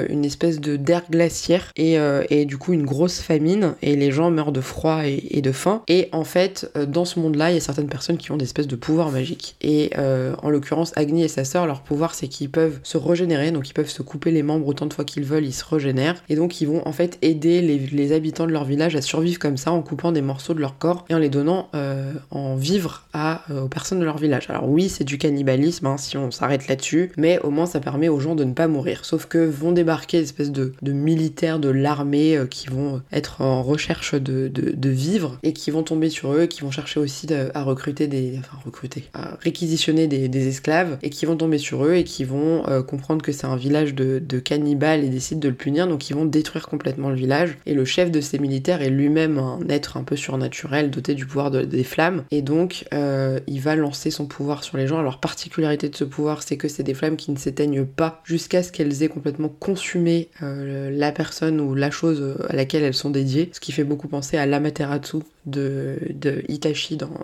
une 0.09 0.25
espèce 0.25 0.59
de 0.59 0.75
d'air 0.75 1.03
glaciaire 1.09 1.71
et, 1.75 1.97
et, 2.29 2.45
du 2.45 2.57
coup 2.57 2.73
une 2.73 2.85
grosse 2.85 3.19
famine 3.19 3.73
et 3.81 3.95
les 3.95 4.11
gens 4.11 4.31
meurent 4.31 4.51
de 4.51 4.61
froid 4.61 5.01
et, 5.05 5.41
de 5.41 5.51
faim. 5.51 5.83
Et 5.87 6.09
en 6.11 6.23
fait, 6.23 6.71
dans 6.87 7.05
ce 7.05 7.19
monde-là, 7.19 7.51
il 7.51 7.55
y 7.55 7.57
a 7.57 7.61
certaines 7.61 7.87
personnes 7.87 8.17
qui 8.17 8.31
ont 8.31 8.37
des 8.37 8.45
espèces 8.45 8.67
de 8.67 8.75
pouvoirs 8.75 9.11
magiques. 9.11 9.55
Et 9.61 9.91
en 9.97 10.49
l'occurrence, 10.49 10.91
Agni 10.95 11.23
et 11.23 11.27
sa 11.27 11.43
sœur, 11.43 11.65
leur 11.65 11.81
pouvoir 11.81 12.13
c'est 12.13 12.27
qu'ils 12.27 12.49
peuvent 12.49 12.79
se 12.83 12.97
régénérer, 12.97 13.51
donc 13.51 13.69
ils 13.69 13.73
peuvent 13.73 13.89
se 13.89 14.01
couper 14.01 14.31
les 14.31 14.43
membres 14.43 14.67
autant 14.67 14.85
de 14.85 14.93
fois 14.93 15.05
qu'ils 15.05 15.23
veulent, 15.23 15.45
ils 15.45 15.53
se 15.53 15.65
régénèrent. 15.65 16.21
Et 16.29 16.35
donc 16.35 16.61
ils 16.61 16.67
vont 16.67 16.87
en 16.87 16.91
fait 16.91 17.17
aider 17.21 17.61
les, 17.61 18.11
habitants 18.11 18.45
de 18.45 18.51
leur 18.51 18.65
village 18.65 18.95
à 18.95 19.01
survivre 19.01 19.39
comme 19.39 19.57
ça 19.57 19.71
en 19.71 19.81
coupant 19.81 20.11
des 20.11 20.21
morceaux 20.21 20.53
de 20.53 20.59
leur 20.59 20.77
corps 20.77 21.05
et 21.09 21.15
en 21.15 21.19
les 21.19 21.29
donnant 21.29 21.69
en 22.31 22.55
vivre 22.55 23.03
à, 23.13 23.43
aux 23.51 23.67
personnes 23.67 23.99
de 23.99 24.05
leur 24.05 24.17
village. 24.17 24.49
Alors 24.49 24.67
oui, 24.67 24.89
c'est 24.89 25.03
du 25.03 25.17
cannibalisme 25.17 25.40
Hein, 25.83 25.97
si 25.97 26.17
on 26.17 26.31
s'arrête 26.31 26.67
là-dessus, 26.67 27.11
mais 27.17 27.39
au 27.39 27.49
moins 27.49 27.65
ça 27.65 27.79
permet 27.79 28.09
aux 28.09 28.19
gens 28.19 28.35
de 28.35 28.43
ne 28.43 28.53
pas 28.53 28.67
mourir. 28.67 29.05
Sauf 29.05 29.25
que 29.25 29.37
vont 29.37 29.71
débarquer 29.71 30.19
des 30.19 30.23
espèces 30.23 30.51
de, 30.51 30.73
militaires 30.81 31.59
de 31.59 31.69
l'armée 31.69 32.37
euh, 32.37 32.45
qui 32.45 32.67
vont 32.67 33.01
être 33.11 33.41
en 33.41 33.63
recherche 33.63 34.15
de, 34.15 34.47
de, 34.47 34.89
vivre 34.89 35.39
et 35.43 35.53
qui 35.53 35.71
vont 35.71 35.83
tomber 35.83 36.09
sur 36.09 36.33
eux, 36.33 36.45
qui 36.45 36.61
vont 36.61 36.71
chercher 36.71 36.99
aussi 36.99 37.27
à 37.53 37.63
recruter 37.63 38.07
des. 38.07 38.35
enfin 38.39 38.57
recruter, 38.65 39.05
à 39.13 39.37
réquisitionner 39.41 40.07
des, 40.07 40.47
esclaves 40.47 40.97
et 41.01 41.09
qui 41.09 41.25
vont 41.25 41.37
tomber 41.37 41.57
sur 41.57 41.85
eux 41.85 41.93
et 41.93 42.03
qui 42.03 42.23
vont 42.23 42.67
euh, 42.67 42.81
comprendre 42.81 43.21
que 43.21 43.31
c'est 43.31 43.45
un 43.45 43.55
village 43.55 43.93
de, 43.93 44.39
cannibales 44.39 45.03
et 45.03 45.09
décident 45.09 45.39
de 45.39 45.49
le 45.49 45.55
punir, 45.55 45.87
donc 45.87 46.09
ils 46.09 46.15
vont 46.15 46.25
détruire 46.25 46.67
complètement 46.67 47.09
le 47.09 47.15
village. 47.15 47.57
Et 47.65 47.73
le 47.73 47.85
chef 47.85 48.11
de 48.11 48.21
ces 48.21 48.39
militaires 48.39 48.81
est 48.81 48.89
lui-même 48.89 49.37
un 49.37 49.59
être 49.69 49.97
un 49.97 50.03
peu 50.03 50.15
surnaturel, 50.15 50.89
doté 50.89 51.13
du 51.13 51.25
pouvoir 51.25 51.51
des 51.51 51.83
flammes, 51.83 52.23
et 52.31 52.41
donc 52.41 52.85
euh, 52.93 53.39
il 53.47 53.61
va 53.61 53.75
lancer 53.75 54.09
son 54.09 54.25
pouvoir 54.25 54.63
sur 54.63 54.77
les 54.77 54.87
gens. 54.87 54.99
Alors 54.99 55.19
particularité 55.31 55.87
de 55.87 55.95
ce 55.95 56.03
pouvoir, 56.03 56.43
c'est 56.43 56.57
que 56.57 56.67
c'est 56.67 56.83
des 56.83 56.93
flammes 56.93 57.15
qui 57.15 57.31
ne 57.31 57.37
s'éteignent 57.37 57.85
pas 57.85 58.21
jusqu'à 58.25 58.63
ce 58.63 58.71
qu'elles 58.73 59.01
aient 59.01 59.07
complètement 59.07 59.47
consumé 59.47 60.27
euh, 60.43 60.89
la 60.91 61.13
personne 61.13 61.61
ou 61.61 61.73
la 61.73 61.89
chose 61.89 62.35
à 62.49 62.53
laquelle 62.53 62.83
elles 62.83 62.93
sont 62.93 63.11
dédiées, 63.11 63.49
ce 63.53 63.61
qui 63.61 63.71
fait 63.71 63.85
beaucoup 63.85 64.09
penser 64.09 64.35
à 64.35 64.45
l'Amaterasu 64.45 65.19
de, 65.45 65.97
de 66.09 66.43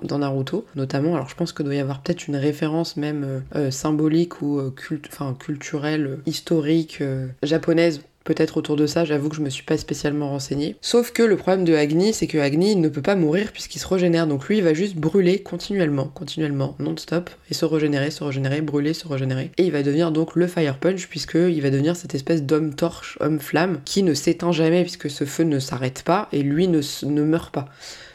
dans, 0.03 0.19
Naruto, 0.19 0.65
notamment. 0.77 1.15
Alors 1.15 1.27
je 1.27 1.35
pense 1.35 1.51
que 1.51 1.63
doit 1.63 1.75
y 1.75 1.79
avoir 1.79 2.01
peut-être 2.01 2.29
une 2.29 2.37
référence 2.37 2.95
même 2.95 3.25
euh, 3.25 3.39
euh, 3.57 3.71
symbolique 3.71 4.41
ou 4.41 4.61
culturelle, 4.71 6.19
historique, 6.25 7.03
japonaise 7.43 8.01
peut-être 8.27 8.57
autour 8.57 8.75
de 8.75 8.87
ça, 8.87 9.05
j'avoue 9.05 9.29
que 9.29 9.37
je 9.37 9.41
me 9.41 9.49
suis 9.49 9.63
pas 9.63 9.77
spécialement 9.77 10.29
renseignée. 10.29 10.75
Sauf 10.81 11.11
que 11.11 11.23
le 11.23 11.37
problème 11.37 11.63
de 11.63 11.73
Agni, 11.73 12.13
c'est 12.13 12.27
que 12.27 12.37
Agni 12.37 12.75
ne 12.75 12.89
peut 12.89 13.01
pas 13.01 13.15
mourir 13.15 13.53
puisqu'il 13.53 13.79
se 13.79 13.87
régénère, 13.87 14.27
donc 14.27 14.47
lui 14.49 14.57
il 14.57 14.63
va 14.65 14.73
juste 14.73 14.97
brûler 14.97 15.39
continuellement, 15.39 16.11
continuellement, 16.13 16.75
non-stop, 16.77 17.29
et 17.49 17.53
se 17.53 17.63
régénérer, 17.63 18.11
se 18.11 18.25
régénérer, 18.25 18.59
brûler, 18.59 18.93
se 18.93 19.07
régénérer. 19.07 19.51
Et 19.57 19.63
il 19.63 19.71
va 19.71 19.81
devenir 19.81 20.11
donc 20.11 20.35
le 20.35 20.47
Fire 20.47 20.77
Punch 20.77 21.07
puisqu'il 21.07 21.61
va 21.61 21.69
devenir 21.69 21.95
cette 21.95 22.15
espèce 22.15 22.43
d'homme 22.43 22.75
torche, 22.75 23.17
homme 23.21 23.39
flamme, 23.39 23.79
qui 23.85 24.03
ne 24.03 24.13
s'éteint 24.13 24.51
jamais 24.51 24.81
puisque 24.81 25.09
ce 25.09 25.23
feu 25.23 25.43
ne 25.43 25.59
s'arrête 25.59 26.03
pas 26.03 26.27
et 26.33 26.43
lui 26.43 26.67
ne, 26.67 26.81
ne 27.03 27.23
meurt 27.23 27.53
pas. 27.53 27.69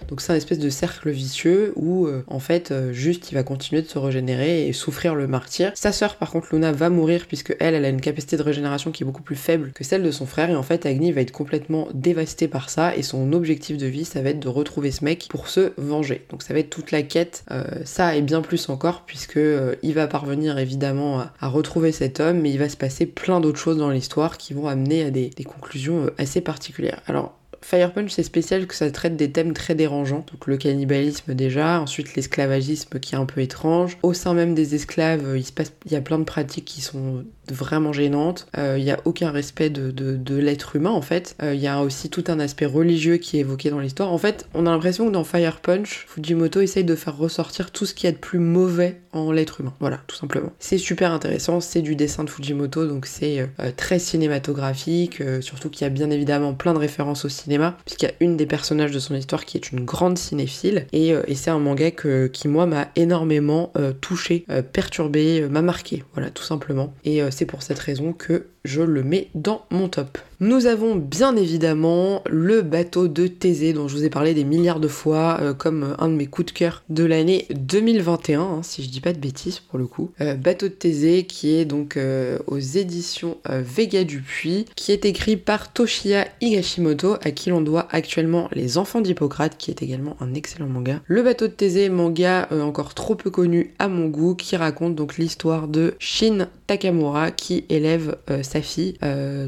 Donc 0.08 0.20
c'est 0.20 0.32
un 0.32 0.36
espèce 0.36 0.58
de 0.58 0.70
cercle 0.70 1.10
vicieux 1.10 1.72
où 1.76 2.06
euh, 2.06 2.24
en 2.26 2.38
fait 2.38 2.70
euh, 2.70 2.92
juste 2.92 3.30
il 3.30 3.34
va 3.34 3.42
continuer 3.42 3.82
de 3.82 3.88
se 3.88 3.98
régénérer 3.98 4.66
et 4.66 4.72
souffrir 4.72 5.14
le 5.14 5.26
martyr. 5.26 5.72
Sa 5.74 5.92
sœur 5.92 6.16
par 6.16 6.30
contre 6.30 6.48
Luna 6.52 6.72
va 6.72 6.90
mourir 6.90 7.26
puisque 7.26 7.56
elle 7.60 7.82
a 7.84 7.88
une 7.88 8.00
capacité 8.00 8.36
de 8.36 8.42
régénération 8.42 8.90
qui 8.90 9.02
est 9.02 9.06
beaucoup 9.06 9.22
plus 9.22 9.36
faible 9.36 9.72
que 9.74 9.84
celle 9.84 10.02
de 10.02 10.10
son 10.10 10.26
frère 10.26 10.50
et 10.50 10.56
en 10.56 10.62
fait 10.62 10.86
Agni 10.86 11.12
va 11.12 11.20
être 11.20 11.32
complètement 11.32 11.88
dévasté 11.94 12.48
par 12.48 12.70
ça 12.70 12.96
et 12.96 13.02
son 13.02 13.32
objectif 13.32 13.76
de 13.76 13.86
vie 13.86 14.04
ça 14.04 14.22
va 14.22 14.30
être 14.30 14.40
de 14.40 14.48
retrouver 14.48 14.90
ce 14.90 15.04
mec 15.04 15.26
pour 15.28 15.48
se 15.48 15.72
venger. 15.76 16.26
Donc 16.30 16.42
ça 16.42 16.52
va 16.52 16.60
être 16.60 16.70
toute 16.70 16.90
la 16.90 17.02
quête, 17.02 17.44
euh, 17.50 17.64
ça 17.84 18.16
et 18.16 18.22
bien 18.22 18.42
plus 18.42 18.68
encore 18.68 19.04
puisque 19.06 19.40
il 19.82 19.94
va 19.94 20.06
parvenir 20.06 20.58
évidemment 20.58 21.20
à, 21.40 21.48
retrouver 21.48 21.92
cet 21.92 22.20
homme 22.20 22.40
mais 22.40 22.50
il 22.50 22.58
va 22.58 22.68
se 22.68 22.76
passer 22.76 23.06
plein 23.06 23.40
d'autres 23.40 23.58
choses 23.58 23.78
dans 23.78 23.90
l'histoire 23.90 24.38
qui 24.38 24.54
vont 24.54 24.68
amener 24.68 25.04
à 25.04 25.10
des 25.10 25.30
conclusions 25.44 26.10
assez 26.18 26.40
particulières. 26.40 27.02
Alors 27.06 27.34
Fire 27.62 27.92
Punch, 27.92 28.10
c'est 28.10 28.22
spécial 28.22 28.66
que 28.66 28.74
ça 28.74 28.90
traite 28.90 29.16
des 29.16 29.30
thèmes 29.30 29.52
très 29.52 29.74
dérangeants. 29.74 30.24
Donc 30.30 30.46
le 30.46 30.56
cannibalisme 30.56 31.34
déjà, 31.34 31.80
ensuite 31.80 32.14
l'esclavagisme 32.14 32.98
qui 33.00 33.14
est 33.14 33.18
un 33.18 33.26
peu 33.26 33.40
étrange. 33.40 33.98
Au 34.02 34.12
sein 34.12 34.34
même 34.34 34.54
des 34.54 34.74
esclaves, 34.74 35.34
il 35.36 35.44
se 35.44 35.52
passe, 35.52 35.72
il 35.86 35.92
y 35.92 35.96
a 35.96 36.00
plein 36.00 36.18
de 36.18 36.24
pratiques 36.24 36.64
qui 36.64 36.80
sont 36.80 37.24
vraiment 37.50 37.92
gênantes. 37.92 38.46
Euh, 38.56 38.76
il 38.78 38.84
n'y 38.84 38.90
a 38.90 38.98
aucun 39.04 39.30
respect 39.30 39.70
de, 39.70 39.90
de, 39.90 40.36
l'être 40.36 40.76
humain 40.76 40.90
en 40.90 41.02
fait. 41.02 41.36
Euh, 41.42 41.54
il 41.54 41.60
y 41.60 41.66
a 41.66 41.80
aussi 41.82 42.08
tout 42.08 42.24
un 42.28 42.40
aspect 42.40 42.66
religieux 42.66 43.16
qui 43.16 43.36
est 43.36 43.40
évoqué 43.40 43.70
dans 43.70 43.78
l'histoire. 43.78 44.12
En 44.12 44.18
fait, 44.18 44.46
on 44.54 44.66
a 44.66 44.70
l'impression 44.70 45.06
que 45.06 45.12
dans 45.12 45.24
Fire 45.24 45.60
Punch, 45.60 46.06
Fujimoto 46.08 46.60
essaye 46.60 46.84
de 46.84 46.94
faire 46.94 47.16
ressortir 47.16 47.70
tout 47.70 47.86
ce 47.86 47.94
qu'il 47.94 48.06
y 48.06 48.08
a 48.08 48.12
de 48.12 48.18
plus 48.18 48.38
mauvais 48.38 49.00
en 49.12 49.32
l'être 49.32 49.60
humain. 49.60 49.74
Voilà, 49.80 50.00
tout 50.06 50.16
simplement. 50.16 50.52
C'est 50.58 50.78
super 50.78 51.12
intéressant, 51.12 51.60
c'est 51.60 51.82
du 51.82 51.96
dessin 51.96 52.24
de 52.24 52.30
Fujimoto, 52.30 52.86
donc 52.86 53.06
c'est 53.06 53.40
euh, 53.40 53.70
très 53.76 53.98
cinématographique, 53.98 55.22
surtout 55.40 55.68
qu'il 55.70 55.84
y 55.84 55.86
a 55.86 55.90
bien 55.90 56.10
évidemment 56.10 56.54
plein 56.54 56.72
de 56.72 56.78
références 56.78 57.24
au 57.24 57.28
cinéma 57.28 57.51
puisqu'il 57.84 58.06
y 58.06 58.08
a 58.08 58.14
une 58.20 58.36
des 58.36 58.46
personnages 58.46 58.90
de 58.90 58.98
son 58.98 59.14
histoire 59.14 59.44
qui 59.44 59.56
est 59.56 59.72
une 59.72 59.84
grande 59.84 60.18
cinéphile, 60.18 60.86
et, 60.92 61.10
et 61.26 61.34
c'est 61.34 61.50
un 61.50 61.58
manga 61.58 61.90
que, 61.90 62.26
qui 62.26 62.48
moi 62.48 62.66
m'a 62.66 62.88
énormément 62.96 63.72
touché, 64.00 64.46
perturbé, 64.72 65.46
m'a 65.48 65.62
marqué, 65.62 66.04
voilà 66.14 66.30
tout 66.30 66.42
simplement. 66.42 66.94
Et 67.04 67.20
c'est 67.30 67.46
pour 67.46 67.62
cette 67.62 67.78
raison 67.78 68.12
que 68.12 68.46
je 68.64 68.82
le 68.82 69.02
mets 69.02 69.28
dans 69.34 69.64
mon 69.70 69.88
top. 69.88 70.18
Nous 70.42 70.66
avons 70.66 70.96
bien 70.96 71.36
évidemment 71.36 72.20
le 72.28 72.62
bateau 72.62 73.06
de 73.06 73.28
Thésée 73.28 73.72
dont 73.72 73.86
je 73.86 73.96
vous 73.96 74.04
ai 74.04 74.10
parlé 74.10 74.34
des 74.34 74.42
milliards 74.42 74.80
de 74.80 74.88
fois 74.88 75.38
euh, 75.40 75.54
comme 75.54 75.94
un 76.00 76.08
de 76.08 76.14
mes 76.14 76.26
coups 76.26 76.52
de 76.52 76.58
cœur 76.58 76.82
de 76.88 77.04
l'année 77.04 77.46
2021, 77.54 78.40
hein, 78.40 78.60
si 78.64 78.82
je 78.82 78.88
dis 78.88 79.00
pas 79.00 79.12
de 79.12 79.20
bêtises 79.20 79.60
pour 79.60 79.78
le 79.78 79.86
coup. 79.86 80.10
Euh, 80.20 80.34
bateau 80.34 80.66
de 80.66 80.72
Thésée 80.72 81.26
qui 81.26 81.54
est 81.54 81.64
donc 81.64 81.96
euh, 81.96 82.38
aux 82.48 82.58
éditions 82.58 83.36
Vega 83.48 84.02
Dupuis, 84.02 84.66
qui 84.74 84.90
est 84.90 85.04
écrit 85.04 85.36
par 85.36 85.72
Toshiya 85.72 86.26
Higashimoto, 86.40 87.14
à 87.22 87.30
qui 87.30 87.50
l'on 87.50 87.60
doit 87.60 87.86
actuellement 87.92 88.48
Les 88.52 88.78
Enfants 88.78 89.00
d'Hippocrate, 89.00 89.56
qui 89.56 89.70
est 89.70 89.80
également 89.80 90.16
un 90.18 90.34
excellent 90.34 90.66
manga. 90.66 91.00
Le 91.06 91.22
bateau 91.22 91.46
de 91.46 91.52
Thésée, 91.52 91.88
manga 91.88 92.48
encore 92.50 92.94
trop 92.94 93.14
peu 93.14 93.30
connu 93.30 93.74
à 93.78 93.86
mon 93.86 94.08
goût, 94.08 94.34
qui 94.34 94.56
raconte 94.56 94.96
donc 94.96 95.18
l'histoire 95.18 95.68
de 95.68 95.94
Shin 96.00 96.48
Takamura 96.66 97.30
qui 97.30 97.64
élève 97.68 98.16
sa 98.52 98.62
fille 98.62 98.94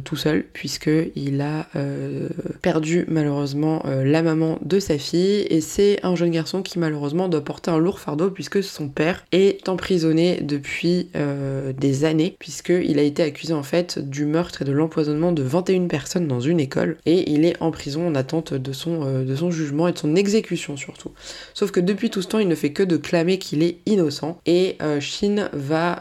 tout 0.04 0.16
seul, 0.16 0.44
puisque 0.52 0.90
il 1.14 1.40
a 1.40 1.66
euh, 1.76 2.28
perdu 2.62 3.04
malheureusement 3.08 3.82
euh, 3.87 4.04
la 4.04 4.23
maman 4.23 4.58
de 4.62 4.78
sa 4.78 4.99
fille. 4.99 5.46
Et 5.50 5.61
c'est 5.61 5.99
un 6.02 6.14
jeune 6.16 6.30
garçon 6.30 6.62
qui 6.62 6.78
malheureusement 6.78 7.28
doit 7.28 7.42
porter 7.42 7.70
un 7.70 7.78
lourd 7.78 7.99
fardeau 7.99 8.30
puisque 8.30 8.62
son 8.62 8.88
père 8.88 9.25
est 9.32 9.68
emprisonné 9.68 10.40
depuis 10.42 11.08
euh, 11.16 11.73
des 11.73 12.04
années 12.04 12.37
puisqu'il 12.38 12.99
a 12.99 13.02
été 13.02 13.23
accusé 13.23 13.52
en 13.52 13.62
fait 13.62 13.99
du 13.99 14.25
meurtre 14.25 14.62
et 14.62 14.64
de 14.64 14.73
l'empoisonnement 14.73 15.32
de 15.32 15.42
21 15.42 15.87
personnes 15.87 16.28
dans 16.28 16.40
une 16.40 16.61
école. 16.61 16.96
Et 17.06 17.30
il 17.30 17.44
est 17.44 17.61
en 17.61 17.70
prison 17.70 18.06
en 18.06 18.14
attente 18.14 18.54
de 18.54 18.73
son, 18.73 19.25
de 19.25 19.37
son 19.37 19.50
jugement 19.50 19.88
et 19.88 19.92
de 19.92 19.99
son 19.99 20.16
exécution 20.16 20.76
surtout. 20.76 21.11
Sauf 21.54 21.70
que 21.70 21.80
depuis 21.80 22.11
tout 22.11 22.23
ce 22.23 22.28
temps 22.28 22.38
il 22.38 22.49
ne 22.49 22.54
fait 22.54 22.73
que 22.73 22.82
de 22.82 22.96
clamer 22.96 23.38
qu'il 23.38 23.62
est 23.62 23.78
innocent. 23.87 24.38
Et 24.46 24.78
Shin 25.00 25.49
va 25.52 26.00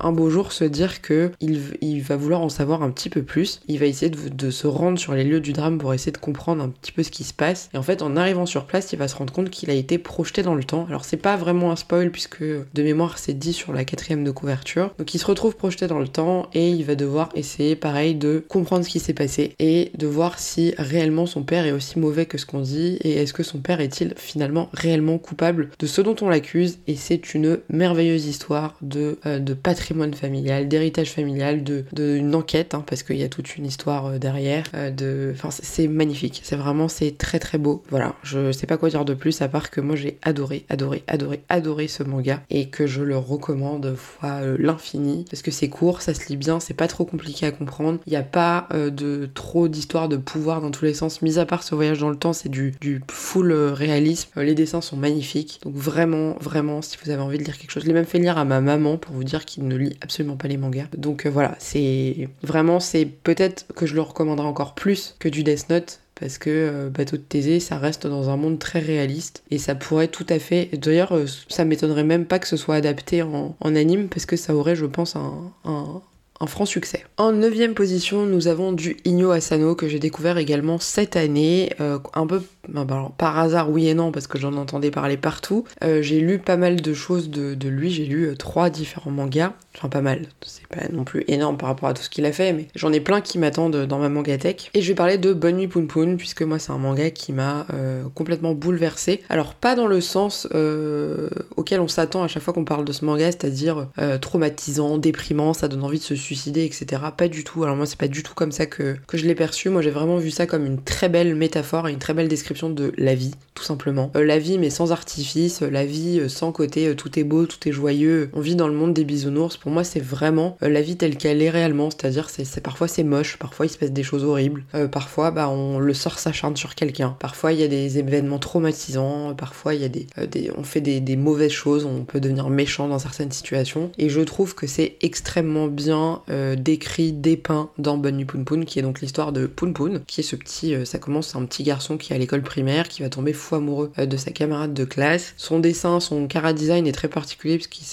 un 0.00 0.12
beau 0.12 0.30
jour 0.30 0.52
se 0.52 0.64
dire 0.64 1.02
que 1.02 1.30
il, 1.40 1.60
il 1.80 2.02
va 2.02 2.16
vouloir 2.16 2.31
en 2.40 2.48
savoir 2.48 2.82
un 2.82 2.90
petit 2.90 3.10
peu 3.10 3.22
plus. 3.22 3.60
Il 3.68 3.78
va 3.78 3.86
essayer 3.86 4.10
de, 4.10 4.50
se 4.50 4.66
rendre 4.66 4.98
sur 4.98 5.14
les 5.14 5.24
lieux 5.24 5.40
du 5.40 5.52
drame 5.52 5.78
pour 5.78 5.94
essayer 5.94 6.12
de 6.12 6.18
comprendre 6.18 6.62
un 6.62 6.68
petit 6.68 6.92
peu 6.92 7.02
ce 7.02 7.10
qui 7.10 7.24
se 7.24 7.32
passe. 7.32 7.70
Et 7.74 7.78
en 7.78 7.82
fait, 7.82 8.02
en 8.02 8.16
arrivant 8.16 8.46
sur 8.46 8.64
place, 8.64 8.92
il 8.92 8.98
va 8.98 9.08
se 9.08 9.16
rendre 9.16 9.32
compte 9.32 9.50
qu'il 9.50 9.70
a 9.70 9.74
été 9.74 9.98
projeté 9.98 10.42
dans 10.42 10.54
le 10.54 10.64
temps. 10.64 10.86
Alors, 10.88 11.04
c'est 11.04 11.16
pas 11.16 11.36
vraiment 11.36 11.70
un 11.70 11.76
spoil 11.76 12.10
puisque 12.10 12.42
de 12.42 12.82
mémoire, 12.82 13.18
c'est 13.18 13.38
dit 13.38 13.52
sur 13.52 13.72
la 13.72 13.84
quatrième 13.84 14.24
de 14.24 14.30
couverture. 14.30 14.94
Donc, 14.98 15.14
il 15.14 15.18
se 15.18 15.26
retrouve 15.26 15.56
projeté 15.56 15.86
dans 15.86 15.98
le 15.98 16.08
temps 16.08 16.48
et 16.54 16.70
il 16.70 16.84
va 16.84 16.94
devoir 16.94 17.30
essayer, 17.34 17.76
pareil, 17.76 18.14
de 18.14 18.44
comprendre 18.48 18.84
ce 18.84 18.90
qui 18.90 19.00
s'est 19.00 19.14
passé 19.14 19.54
et 19.58 19.90
de 19.96 20.06
voir 20.06 20.38
si 20.38 20.74
réellement 20.78 21.26
son 21.26 21.42
père 21.42 21.66
est 21.66 21.72
aussi 21.72 21.98
mauvais 21.98 22.26
que 22.26 22.38
ce 22.38 22.46
qu'on 22.46 22.60
dit 22.60 22.98
et 23.02 23.12
est-ce 23.12 23.32
que 23.32 23.42
son 23.42 23.58
père 23.58 23.80
est-il 23.80 24.14
finalement 24.16 24.68
réellement 24.72 25.18
coupable 25.18 25.70
de 25.78 25.86
ce 25.86 26.00
dont 26.00 26.16
on 26.20 26.28
l'accuse. 26.28 26.78
Et 26.86 26.96
c'est 26.96 27.34
une 27.34 27.58
merveilleuse 27.68 28.26
histoire 28.26 28.76
de, 28.82 29.18
euh, 29.26 29.38
de 29.38 29.54
patrimoine 29.54 30.14
familial, 30.14 30.68
d'héritage 30.68 31.10
familial, 31.10 31.64
de, 31.64 31.84
de 31.92 32.18
enquête, 32.34 32.74
hein, 32.74 32.84
parce 32.86 33.02
qu'il 33.02 33.16
y 33.16 33.22
a 33.22 33.28
toute 33.28 33.56
une 33.56 33.66
histoire 33.66 34.06
euh, 34.06 34.18
derrière. 34.18 34.64
Euh, 34.74 34.90
de... 34.90 35.32
Enfin, 35.34 35.48
c'est 35.50 35.88
magnifique. 35.88 36.40
C'est 36.44 36.56
vraiment, 36.56 36.88
c'est 36.88 37.16
très 37.16 37.38
très 37.38 37.58
beau. 37.58 37.82
Voilà, 37.90 38.14
je 38.22 38.52
sais 38.52 38.66
pas 38.66 38.76
quoi 38.76 38.88
dire 38.88 39.04
de 39.04 39.14
plus 39.14 39.42
à 39.42 39.48
part 39.48 39.70
que 39.70 39.80
moi 39.80 39.96
j'ai 39.96 40.18
adoré, 40.22 40.64
adoré, 40.68 41.02
adoré, 41.06 41.42
adoré 41.48 41.88
ce 41.88 42.02
manga 42.02 42.42
et 42.50 42.68
que 42.68 42.86
je 42.86 43.02
le 43.02 43.16
recommande 43.16 43.94
fois 43.96 44.40
euh, 44.42 44.56
l'infini 44.58 45.24
parce 45.30 45.42
que 45.42 45.50
c'est 45.50 45.68
court, 45.68 46.02
ça 46.02 46.14
se 46.14 46.28
lit 46.28 46.36
bien, 46.36 46.60
c'est 46.60 46.74
pas 46.74 46.88
trop 46.88 47.04
compliqué 47.04 47.46
à 47.46 47.50
comprendre. 47.50 47.98
Il 48.06 48.10
n'y 48.10 48.16
a 48.16 48.22
pas 48.22 48.68
de 48.72 49.28
trop 49.34 49.68
d'histoire 49.68 50.08
de 50.08 50.16
pouvoir 50.16 50.60
dans 50.60 50.70
tous 50.70 50.84
les 50.84 50.94
sens, 50.94 51.22
mis 51.22 51.38
à 51.38 51.46
part 51.46 51.62
ce 51.62 51.74
voyage 51.74 51.98
dans 51.98 52.10
le 52.10 52.16
temps, 52.16 52.32
c'est 52.32 52.48
du, 52.48 52.74
du 52.80 53.02
full 53.10 53.52
réalisme. 53.52 54.30
les 54.36 54.54
dessins 54.54 54.80
sont 54.80 54.96
magnifiques. 54.96 55.60
Donc 55.64 55.74
vraiment, 55.74 56.36
vraiment, 56.40 56.82
si 56.82 56.96
vous 57.02 57.10
avez 57.10 57.22
envie 57.22 57.38
de 57.38 57.44
lire 57.44 57.58
quelque 57.58 57.70
chose, 57.70 57.82
je 57.82 57.88
l'ai 57.88 57.94
même 57.94 58.04
fait 58.04 58.18
lire 58.18 58.38
à 58.38 58.44
ma 58.44 58.60
maman 58.60 58.96
pour 58.96 59.14
vous 59.14 59.24
dire 59.24 59.44
qu'il 59.44 59.66
ne 59.66 59.76
lit 59.76 59.96
absolument 60.00 60.36
pas 60.36 60.48
les 60.48 60.56
mangas. 60.56 60.86
Donc 60.96 61.26
voilà, 61.26 61.56
c'est 61.58 62.11
vraiment, 62.42 62.80
c'est 62.80 63.04
peut-être 63.04 63.66
que 63.74 63.86
je 63.86 63.94
le 63.94 64.00
recommanderais 64.00 64.46
encore 64.46 64.74
plus 64.74 65.16
que 65.18 65.28
du 65.28 65.42
Death 65.42 65.68
Note 65.70 66.00
parce 66.22 66.38
que 66.38 66.50
euh, 66.50 66.88
Bateau 66.88 67.16
de 67.16 67.22
Thésée, 67.22 67.58
ça 67.58 67.78
reste 67.78 68.06
dans 68.06 68.30
un 68.30 68.36
monde 68.36 68.58
très 68.60 68.78
réaliste 68.78 69.42
et 69.50 69.58
ça 69.58 69.74
pourrait 69.74 70.06
tout 70.06 70.26
à 70.28 70.38
fait. 70.38 70.70
D'ailleurs, 70.72 71.12
euh, 71.16 71.26
ça 71.48 71.64
m'étonnerait 71.64 72.04
même 72.04 72.26
pas 72.26 72.38
que 72.38 72.46
ce 72.46 72.56
soit 72.56 72.76
adapté 72.76 73.22
en, 73.22 73.56
anime 73.60 74.08
parce 74.08 74.24
que 74.24 74.36
ça 74.36 74.54
aurait, 74.54 74.76
je 74.76 74.86
pense, 74.86 75.16
un, 75.16 76.02
franc 76.46 76.64
succès. 76.66 77.04
En 77.16 77.32
neuvième 77.32 77.74
position, 77.74 78.26
nous 78.26 78.48
avons 78.48 78.72
du 78.72 78.96
Inyo 79.04 79.30
Asano 79.30 79.74
que 79.74 79.88
j'ai 79.88 80.00
découvert 80.00 80.38
également 80.38 80.78
cette 80.78 81.16
année, 81.16 81.72
euh, 81.80 81.98
un 82.14 82.26
peu 82.26 82.42
bah, 82.68 82.86
par 83.16 83.38
hasard 83.38 83.70
oui 83.70 83.88
et 83.88 83.94
non 83.94 84.12
parce 84.12 84.26
que 84.26 84.38
j'en 84.38 84.54
entendais 84.54 84.90
parler 84.90 85.16
partout. 85.16 85.64
j'ai 85.82 86.20
lu 86.20 86.38
pas 86.38 86.56
mal 86.56 86.80
de 86.80 86.94
choses 86.94 87.30
de, 87.30 87.68
lui, 87.68 87.90
j'ai 87.90 88.04
lu 88.04 88.34
trois 88.36 88.70
différents 88.70 89.10
mangas. 89.10 89.52
Enfin, 89.76 89.88
pas 89.88 90.02
mal. 90.02 90.26
C'est 90.42 90.66
pas 90.66 90.86
non 90.92 91.04
plus 91.04 91.24
énorme 91.28 91.56
par 91.56 91.70
rapport 91.70 91.88
à 91.88 91.94
tout 91.94 92.02
ce 92.02 92.10
qu'il 92.10 92.26
a 92.26 92.32
fait, 92.32 92.52
mais 92.52 92.68
j'en 92.74 92.92
ai 92.92 93.00
plein 93.00 93.22
qui 93.22 93.38
m'attendent 93.38 93.86
dans 93.86 93.98
ma 93.98 94.10
mangatech. 94.10 94.70
Et 94.74 94.82
je 94.82 94.88
vais 94.88 94.94
parler 94.94 95.16
de 95.16 95.32
Bonne 95.32 95.56
Nuit 95.56 95.68
Poun 95.68 95.86
Poun, 95.86 96.16
puisque 96.18 96.42
moi, 96.42 96.58
c'est 96.58 96.72
un 96.72 96.78
manga 96.78 97.10
qui 97.10 97.32
m'a 97.32 97.66
euh, 97.72 98.04
complètement 98.14 98.52
bouleversé. 98.52 99.22
Alors, 99.30 99.54
pas 99.54 99.74
dans 99.74 99.86
le 99.86 100.00
sens 100.02 100.46
euh, 100.54 101.30
auquel 101.56 101.80
on 101.80 101.88
s'attend 101.88 102.22
à 102.22 102.28
chaque 102.28 102.42
fois 102.42 102.52
qu'on 102.52 102.66
parle 102.66 102.84
de 102.84 102.92
ce 102.92 103.04
manga, 103.04 103.24
c'est-à-dire 103.26 103.88
euh, 103.98 104.18
traumatisant, 104.18 104.98
déprimant, 104.98 105.54
ça 105.54 105.68
donne 105.68 105.84
envie 105.84 105.98
de 105.98 106.04
se 106.04 106.16
suicider, 106.16 106.64
etc. 106.64 107.02
Pas 107.16 107.28
du 107.28 107.42
tout. 107.42 107.64
Alors, 107.64 107.76
moi, 107.76 107.86
c'est 107.86 107.98
pas 107.98 108.08
du 108.08 108.22
tout 108.22 108.34
comme 108.34 108.52
ça 108.52 108.66
que, 108.66 108.96
que 109.06 109.16
je 109.16 109.26
l'ai 109.26 109.34
perçu. 109.34 109.70
Moi, 109.70 109.80
j'ai 109.80 109.90
vraiment 109.90 110.18
vu 110.18 110.30
ça 110.30 110.46
comme 110.46 110.66
une 110.66 110.82
très 110.82 111.08
belle 111.08 111.34
métaphore 111.34 111.88
et 111.88 111.92
une 111.92 111.98
très 111.98 112.12
belle 112.12 112.28
description 112.28 112.51
de 112.70 112.92
la 112.96 113.14
vie, 113.14 113.34
tout 113.54 113.64
simplement. 113.64 114.10
la 114.14 114.38
vie, 114.38 114.58
mais 114.58 114.70
sans 114.70 114.92
artifice, 114.92 115.62
la 115.62 115.84
vie 115.84 116.28
sans 116.28 116.52
côté 116.52 116.94
tout 116.96 117.18
est 117.18 117.24
beau, 117.24 117.46
tout 117.46 117.68
est 117.68 117.72
joyeux. 117.72 118.30
On 118.32 118.40
vit 118.40 118.56
dans 118.56 118.68
le 118.68 118.74
monde 118.74 118.94
des 118.94 119.04
bisounours 119.04 119.56
pour 119.56 119.70
moi, 119.70 119.84
c'est 119.84 120.00
vraiment 120.00 120.56
euh, 120.62 120.68
la 120.68 120.82
vie 120.82 120.96
telle 120.96 121.16
qu'elle 121.16 121.42
est 121.42 121.50
réellement. 121.50 121.90
C'est-à-dire, 121.90 122.30
c'est, 122.30 122.60
parfois 122.60 122.88
c'est 122.88 123.04
moche, 123.04 123.38
parfois 123.38 123.66
il 123.66 123.68
se 123.68 123.78
passe 123.78 123.92
des 123.92 124.02
choses 124.02 124.24
horribles, 124.24 124.64
euh, 124.74 124.88
parfois 124.88 125.30
bah, 125.30 125.48
on 125.48 125.78
le 125.78 125.94
sort 125.94 126.18
s'acharne 126.18 126.56
sur 126.56 126.74
quelqu'un, 126.74 127.16
parfois 127.18 127.52
il 127.52 127.60
y 127.60 127.62
a 127.62 127.68
des 127.68 127.98
événements 127.98 128.38
traumatisants, 128.38 129.34
parfois 129.34 129.74
il 129.74 129.82
y 129.82 129.84
a 129.84 129.88
des, 129.88 130.06
euh, 130.18 130.26
on 130.56 130.64
fait 130.64 130.80
des, 130.80 131.16
mauvaises 131.16 131.52
choses, 131.52 131.84
on 131.84 132.04
peut 132.04 132.20
devenir 132.20 132.48
méchant 132.48 132.88
dans 132.88 132.98
certaines 132.98 133.32
situations. 133.32 133.92
Et 133.98 134.08
je 134.08 134.20
trouve 134.20 134.54
que 134.54 134.66
c'est 134.66 134.96
extrêmement 135.02 135.66
bien 135.66 136.22
décrit, 136.56 137.12
dépeint 137.12 137.70
dans 137.78 137.98
Bonne 137.98 138.16
Nuit 138.16 138.24
Poun 138.24 138.44
Poun, 138.44 138.64
qui 138.64 138.78
est 138.78 138.82
donc 138.82 139.00
l'histoire 139.00 139.32
de 139.32 139.46
Poun 139.46 139.74
Poun, 139.74 140.00
qui 140.06 140.20
est 140.20 140.24
ce 140.24 140.36
petit, 140.36 140.74
ça 140.86 140.98
commence 140.98 141.36
un 141.36 141.44
petit 141.44 141.62
garçon 141.62 141.98
qui 141.98 142.12
est 142.12 142.16
à 142.16 142.18
l'école 142.18 142.41
primaire, 142.42 142.88
qui 142.88 143.02
va 143.02 143.08
tomber 143.08 143.32
fou 143.32 143.56
amoureux 143.56 143.92
de 143.96 144.16
sa 144.16 144.30
camarade 144.30 144.74
de 144.74 144.84
classe. 144.84 145.34
Son 145.36 145.58
dessin, 145.58 146.00
son 146.00 146.26
cara 146.26 146.52
design 146.52 146.86
est 146.86 146.92
très 146.92 147.08
particulier 147.08 147.56
puisqu'il 147.56 147.86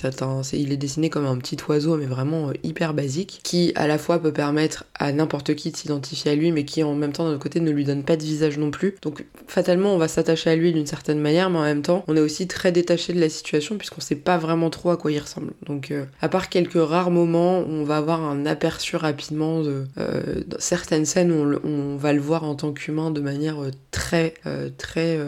il 0.54 0.72
est 0.72 0.78
dessiné 0.78 1.10
comme 1.10 1.26
un 1.26 1.38
petit 1.38 1.58
oiseau, 1.68 1.98
mais 1.98 2.06
vraiment 2.06 2.50
euh, 2.50 2.54
hyper 2.64 2.94
basique, 2.94 3.40
qui 3.44 3.72
à 3.76 3.88
la 3.88 3.98
fois 3.98 4.20
peut 4.20 4.34
permettre 4.34 4.86
à 4.96 5.12
n'importe 5.12 5.56
qui 5.56 5.72
de 5.72 5.78
s'identifier 5.78 6.32
à 6.32 6.36
lui, 6.36 6.52
mais 6.52 6.66
qui 6.66 6.84
en 6.84 6.96
même 6.96 7.12
temps 7.12 7.30
d'un 7.30 7.38
côté 7.38 7.60
ne 7.60 7.72
lui 7.72 7.86
donne 7.86 8.04
pas 8.04 8.18
de 8.18 8.24
visage 8.24 8.58
non 8.58 8.72
plus. 8.72 8.96
Donc 9.02 9.26
fatalement, 9.48 9.94
on 9.94 9.98
va 9.98 10.08
s'attacher 10.08 10.50
à 10.50 10.56
lui 10.56 10.74
d'une 10.74 10.86
certaine 10.86 11.20
manière, 11.20 11.50
mais 11.50 11.60
en 11.60 11.64
même 11.64 11.82
temps, 11.82 12.04
on 12.08 12.16
est 12.16 12.22
aussi 12.22 12.48
très 12.48 12.72
détaché 12.72 13.14
de 13.14 13.20
la 13.20 13.30
situation 13.30 13.78
puisqu'on 13.78 14.02
sait 14.02 14.16
pas 14.16 14.38
vraiment 14.38 14.70
trop 14.70 14.92
à 14.92 14.98
quoi 14.98 15.12
il 15.12 15.20
ressemble. 15.20 15.52
Donc 15.66 15.92
euh, 15.92 16.06
à 16.22 16.30
part 16.30 16.50
quelques 16.50 16.74
rares 16.74 17.12
moments 17.12 17.60
on 17.60 17.84
va 17.84 17.98
avoir 17.98 18.24
un 18.24 18.46
aperçu 18.46 18.96
rapidement 18.96 19.62
de 19.62 19.86
euh, 19.98 20.42
certaines 20.58 21.06
scènes 21.06 21.32
on, 21.32 21.96
va 21.98 22.14
le 22.14 22.22
voir 22.22 22.44
en 22.44 22.56
tant 22.56 22.72
qu'humain 22.72 23.12
de 23.12 23.20
manière 23.20 23.58
très 23.92 24.34
très 24.78 25.20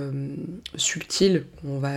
subtile, 0.76 1.46
on 1.68 1.80
va 1.80 1.90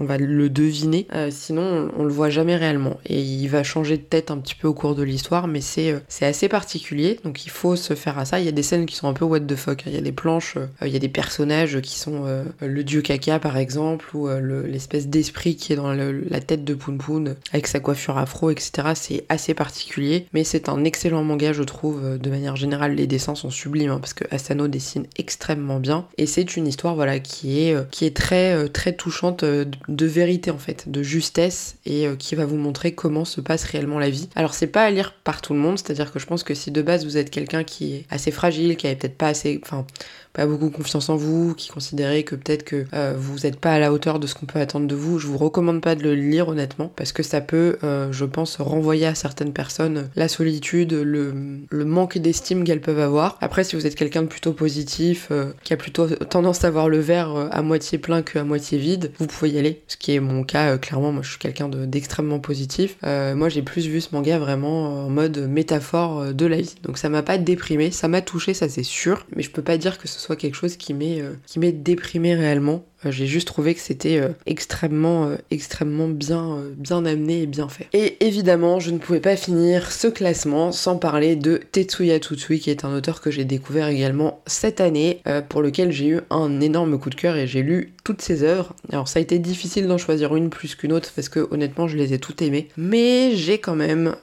on 0.00 0.04
va 0.04 0.18
le 0.18 0.48
deviner. 0.48 1.06
sinon, 1.30 1.90
on, 1.96 2.02
on 2.02 2.04
le 2.04 2.12
voit 2.12 2.30
jamais 2.30 2.56
réellement 2.56 2.98
et 3.06 3.20
il 3.20 3.46
va 3.48 3.62
changer 3.62 3.96
de 3.96 4.02
tête 4.02 4.30
un 4.30 4.38
petit 4.38 4.54
peu 4.54 4.68
au 4.68 4.74
cours 4.74 4.94
de 4.94 5.02
l'histoire, 5.02 5.46
mais 5.46 5.60
c'est 5.60 5.92
euh, 5.92 6.00
assez 6.20 6.48
particulier, 6.48 7.18
donc 7.24 7.44
il 7.46 7.50
faut 7.50 7.76
se 7.76 7.94
faire 7.94 8.18
à 8.18 8.24
ça. 8.24 8.40
Il 8.40 8.44
y 8.44 8.48
a 8.48 8.52
des 8.52 8.62
scènes 8.62 8.86
qui 8.86 8.96
sont 8.96 9.08
un 9.08 9.12
peu 9.12 9.24
what 9.24 9.40
the 9.40 9.54
fuck, 9.54 9.84
il 9.86 9.94
y 9.94 9.98
a 9.98 10.00
des 10.00 10.12
planches, 10.12 10.56
euh, 10.56 10.66
il 10.86 10.92
y 10.92 10.96
a 10.96 10.98
des 10.98 11.08
personnages 11.08 11.80
qui 11.80 11.98
sont 11.98 12.24
euh, 12.26 12.44
le 12.60 12.84
dieu 12.84 13.02
caca 13.02 13.38
par 13.38 13.56
exemple, 13.56 14.16
ou 14.16 14.28
l'espèce 14.66 15.08
d'esprit 15.08 15.56
qui 15.56 15.72
est 15.72 15.76
dans 15.76 15.92
la 15.92 16.40
tête 16.40 16.64
de 16.64 16.74
Poun 16.74 16.98
Poun 16.98 17.36
avec 17.52 17.66
sa 17.66 17.80
coiffure 17.80 18.18
afro, 18.18 18.50
etc. 18.50 18.88
C'est 18.94 19.24
assez 19.28 19.54
particulier, 19.54 20.26
mais 20.32 20.44
c'est 20.44 20.68
un 20.68 20.84
excellent 20.84 21.22
manga, 21.24 21.52
je 21.52 21.62
trouve. 21.62 22.18
De 22.18 22.30
manière 22.30 22.56
générale, 22.56 22.94
les 22.94 23.06
dessins 23.06 23.34
sont 23.34 23.50
sublimes 23.50 23.90
hein, 23.90 23.98
parce 24.00 24.14
que 24.14 24.24
Asano 24.30 24.68
dessine 24.68 25.06
extrêmement 25.18 25.80
bien, 25.80 26.06
et 26.18 26.26
c'est 26.26 26.51
une 26.56 26.66
histoire 26.66 26.94
voilà 26.94 27.18
qui 27.18 27.60
est 27.60 27.90
qui 27.90 28.04
est 28.04 28.16
très 28.16 28.68
très 28.68 28.92
touchante 28.92 29.44
de 29.44 30.06
vérité 30.06 30.50
en 30.50 30.58
fait, 30.58 30.90
de 30.90 31.02
justesse 31.02 31.76
et 31.86 32.06
qui 32.18 32.34
va 32.34 32.44
vous 32.44 32.56
montrer 32.56 32.92
comment 32.92 33.24
se 33.24 33.40
passe 33.40 33.64
réellement 33.64 33.98
la 33.98 34.10
vie. 34.10 34.28
Alors 34.34 34.54
c'est 34.54 34.66
pas 34.66 34.84
à 34.84 34.90
lire 34.90 35.14
par 35.24 35.42
tout 35.42 35.54
le 35.54 35.58
monde, 35.60 35.78
c'est-à-dire 35.78 36.12
que 36.12 36.18
je 36.18 36.26
pense 36.26 36.42
que 36.42 36.54
si 36.54 36.70
de 36.70 36.82
base 36.82 37.04
vous 37.04 37.16
êtes 37.16 37.30
quelqu'un 37.30 37.64
qui 37.64 37.94
est 37.94 38.04
assez 38.10 38.30
fragile, 38.30 38.76
qui 38.76 38.86
avait 38.86 38.96
peut-être 38.96 39.18
pas 39.18 39.28
assez, 39.28 39.60
enfin 39.62 39.86
pas 40.32 40.46
beaucoup 40.46 40.70
confiance 40.70 41.08
en 41.08 41.16
vous, 41.16 41.54
qui 41.54 41.68
considérez 41.68 42.24
que 42.24 42.34
peut-être 42.34 42.64
que 42.64 42.86
euh, 42.94 43.14
vous 43.16 43.40
n'êtes 43.40 43.60
pas 43.60 43.72
à 43.72 43.78
la 43.78 43.92
hauteur 43.92 44.18
de 44.18 44.26
ce 44.26 44.34
qu'on 44.34 44.46
peut 44.46 44.58
attendre 44.58 44.86
de 44.86 44.94
vous, 44.94 45.18
je 45.18 45.26
vous 45.26 45.36
recommande 45.36 45.80
pas 45.82 45.94
de 45.94 46.02
le 46.02 46.14
lire 46.14 46.48
honnêtement, 46.48 46.90
parce 46.96 47.12
que 47.12 47.22
ça 47.22 47.40
peut, 47.40 47.78
euh, 47.84 48.10
je 48.12 48.24
pense, 48.24 48.56
renvoyer 48.56 49.06
à 49.06 49.14
certaines 49.14 49.52
personnes 49.52 50.08
la 50.16 50.28
solitude, 50.28 50.92
le, 50.94 51.34
le 51.68 51.84
manque 51.84 52.18
d'estime 52.18 52.64
qu'elles 52.64 52.80
peuvent 52.80 52.98
avoir. 52.98 53.36
Après, 53.40 53.64
si 53.64 53.76
vous 53.76 53.86
êtes 53.86 53.94
quelqu'un 53.94 54.22
de 54.22 54.28
plutôt 54.28 54.52
positif, 54.52 55.28
euh, 55.30 55.52
qui 55.64 55.74
a 55.74 55.76
plutôt 55.76 56.08
tendance 56.08 56.64
à 56.64 56.70
voir 56.70 56.88
le 56.88 56.98
verre 56.98 57.48
à 57.50 57.62
moitié 57.62 57.98
plein 57.98 58.22
qu'à 58.22 58.44
moitié 58.44 58.78
vide, 58.78 59.12
vous 59.18 59.26
pouvez 59.26 59.50
y 59.50 59.58
aller, 59.58 59.82
ce 59.86 59.96
qui 59.96 60.14
est 60.14 60.20
mon 60.20 60.44
cas, 60.44 60.78
clairement, 60.78 61.12
moi 61.12 61.22
je 61.22 61.30
suis 61.30 61.38
quelqu'un 61.38 61.68
d'extrêmement 61.68 62.38
positif. 62.38 62.96
moi 63.02 63.48
j'ai 63.48 63.62
plus 63.62 63.86
vu 63.86 64.00
ce 64.00 64.08
manga 64.12 64.38
vraiment 64.38 65.04
en 65.04 65.10
mode 65.10 65.38
métaphore 65.38 66.32
de 66.32 66.46
la 66.46 66.60
vie. 66.60 66.74
Donc 66.82 66.98
ça 66.98 67.08
m'a 67.08 67.22
pas 67.22 67.38
déprimé, 67.38 67.90
ça 67.90 68.08
m'a 68.08 68.22
touché, 68.22 68.54
ça 68.54 68.68
c'est 68.68 68.82
sûr, 68.82 69.26
mais 69.36 69.42
je 69.42 69.50
peux 69.50 69.62
pas 69.62 69.76
dire 69.76 69.98
que 69.98 70.08
ce 70.08 70.21
soit 70.22 70.36
quelque 70.36 70.54
chose 70.54 70.76
qui 70.76 70.94
m'est 70.94 71.22
qui 71.46 71.58
m'est 71.58 71.72
déprimé 71.72 72.34
réellement. 72.34 72.84
Euh, 73.06 73.10
j'ai 73.10 73.26
juste 73.26 73.46
trouvé 73.46 73.74
que 73.74 73.80
c'était 73.80 74.18
euh, 74.18 74.28
extrêmement, 74.46 75.26
euh, 75.26 75.36
extrêmement 75.50 76.08
bien, 76.08 76.58
bien 76.76 77.04
amené 77.04 77.42
et 77.42 77.46
bien 77.46 77.68
fait. 77.68 77.88
Et 77.92 78.24
évidemment, 78.24 78.80
je 78.80 78.90
ne 78.90 78.98
pouvais 78.98 79.20
pas 79.20 79.36
finir 79.36 79.90
ce 79.90 80.08
classement 80.08 80.72
sans 80.72 80.96
parler 80.96 81.36
de 81.36 81.60
Tetsuya 81.72 82.20
Tutsui, 82.20 82.60
qui 82.60 82.70
est 82.70 82.84
un 82.84 82.94
auteur 82.94 83.20
que 83.20 83.30
j'ai 83.30 83.44
découvert 83.44 83.88
également 83.88 84.40
cette 84.46 84.80
année, 84.80 85.22
pour 85.48 85.62
lequel 85.62 85.92
j'ai 85.92 86.08
eu 86.08 86.20
un 86.30 86.60
énorme 86.60 86.98
coup 86.98 87.10
de 87.10 87.14
cœur 87.14 87.36
et 87.36 87.46
j'ai 87.46 87.62
lu 87.62 87.94
toutes 88.04 88.22
ses 88.22 88.42
œuvres. 88.42 88.74
Alors 88.90 89.08
ça 89.08 89.18
a 89.18 89.22
été 89.22 89.38
difficile 89.38 89.86
d'en 89.86 89.98
choisir 89.98 90.34
une 90.34 90.50
plus 90.50 90.74
qu'une 90.74 90.92
autre 90.92 91.10
parce 91.14 91.28
que 91.28 91.46
honnêtement, 91.50 91.88
je 91.88 91.96
les 91.96 92.12
ai 92.14 92.18
toutes 92.18 92.42
aimées, 92.42 92.68
mais 92.76 93.34
j'ai 93.34 93.58
quand 93.58 93.74
même 93.74 94.14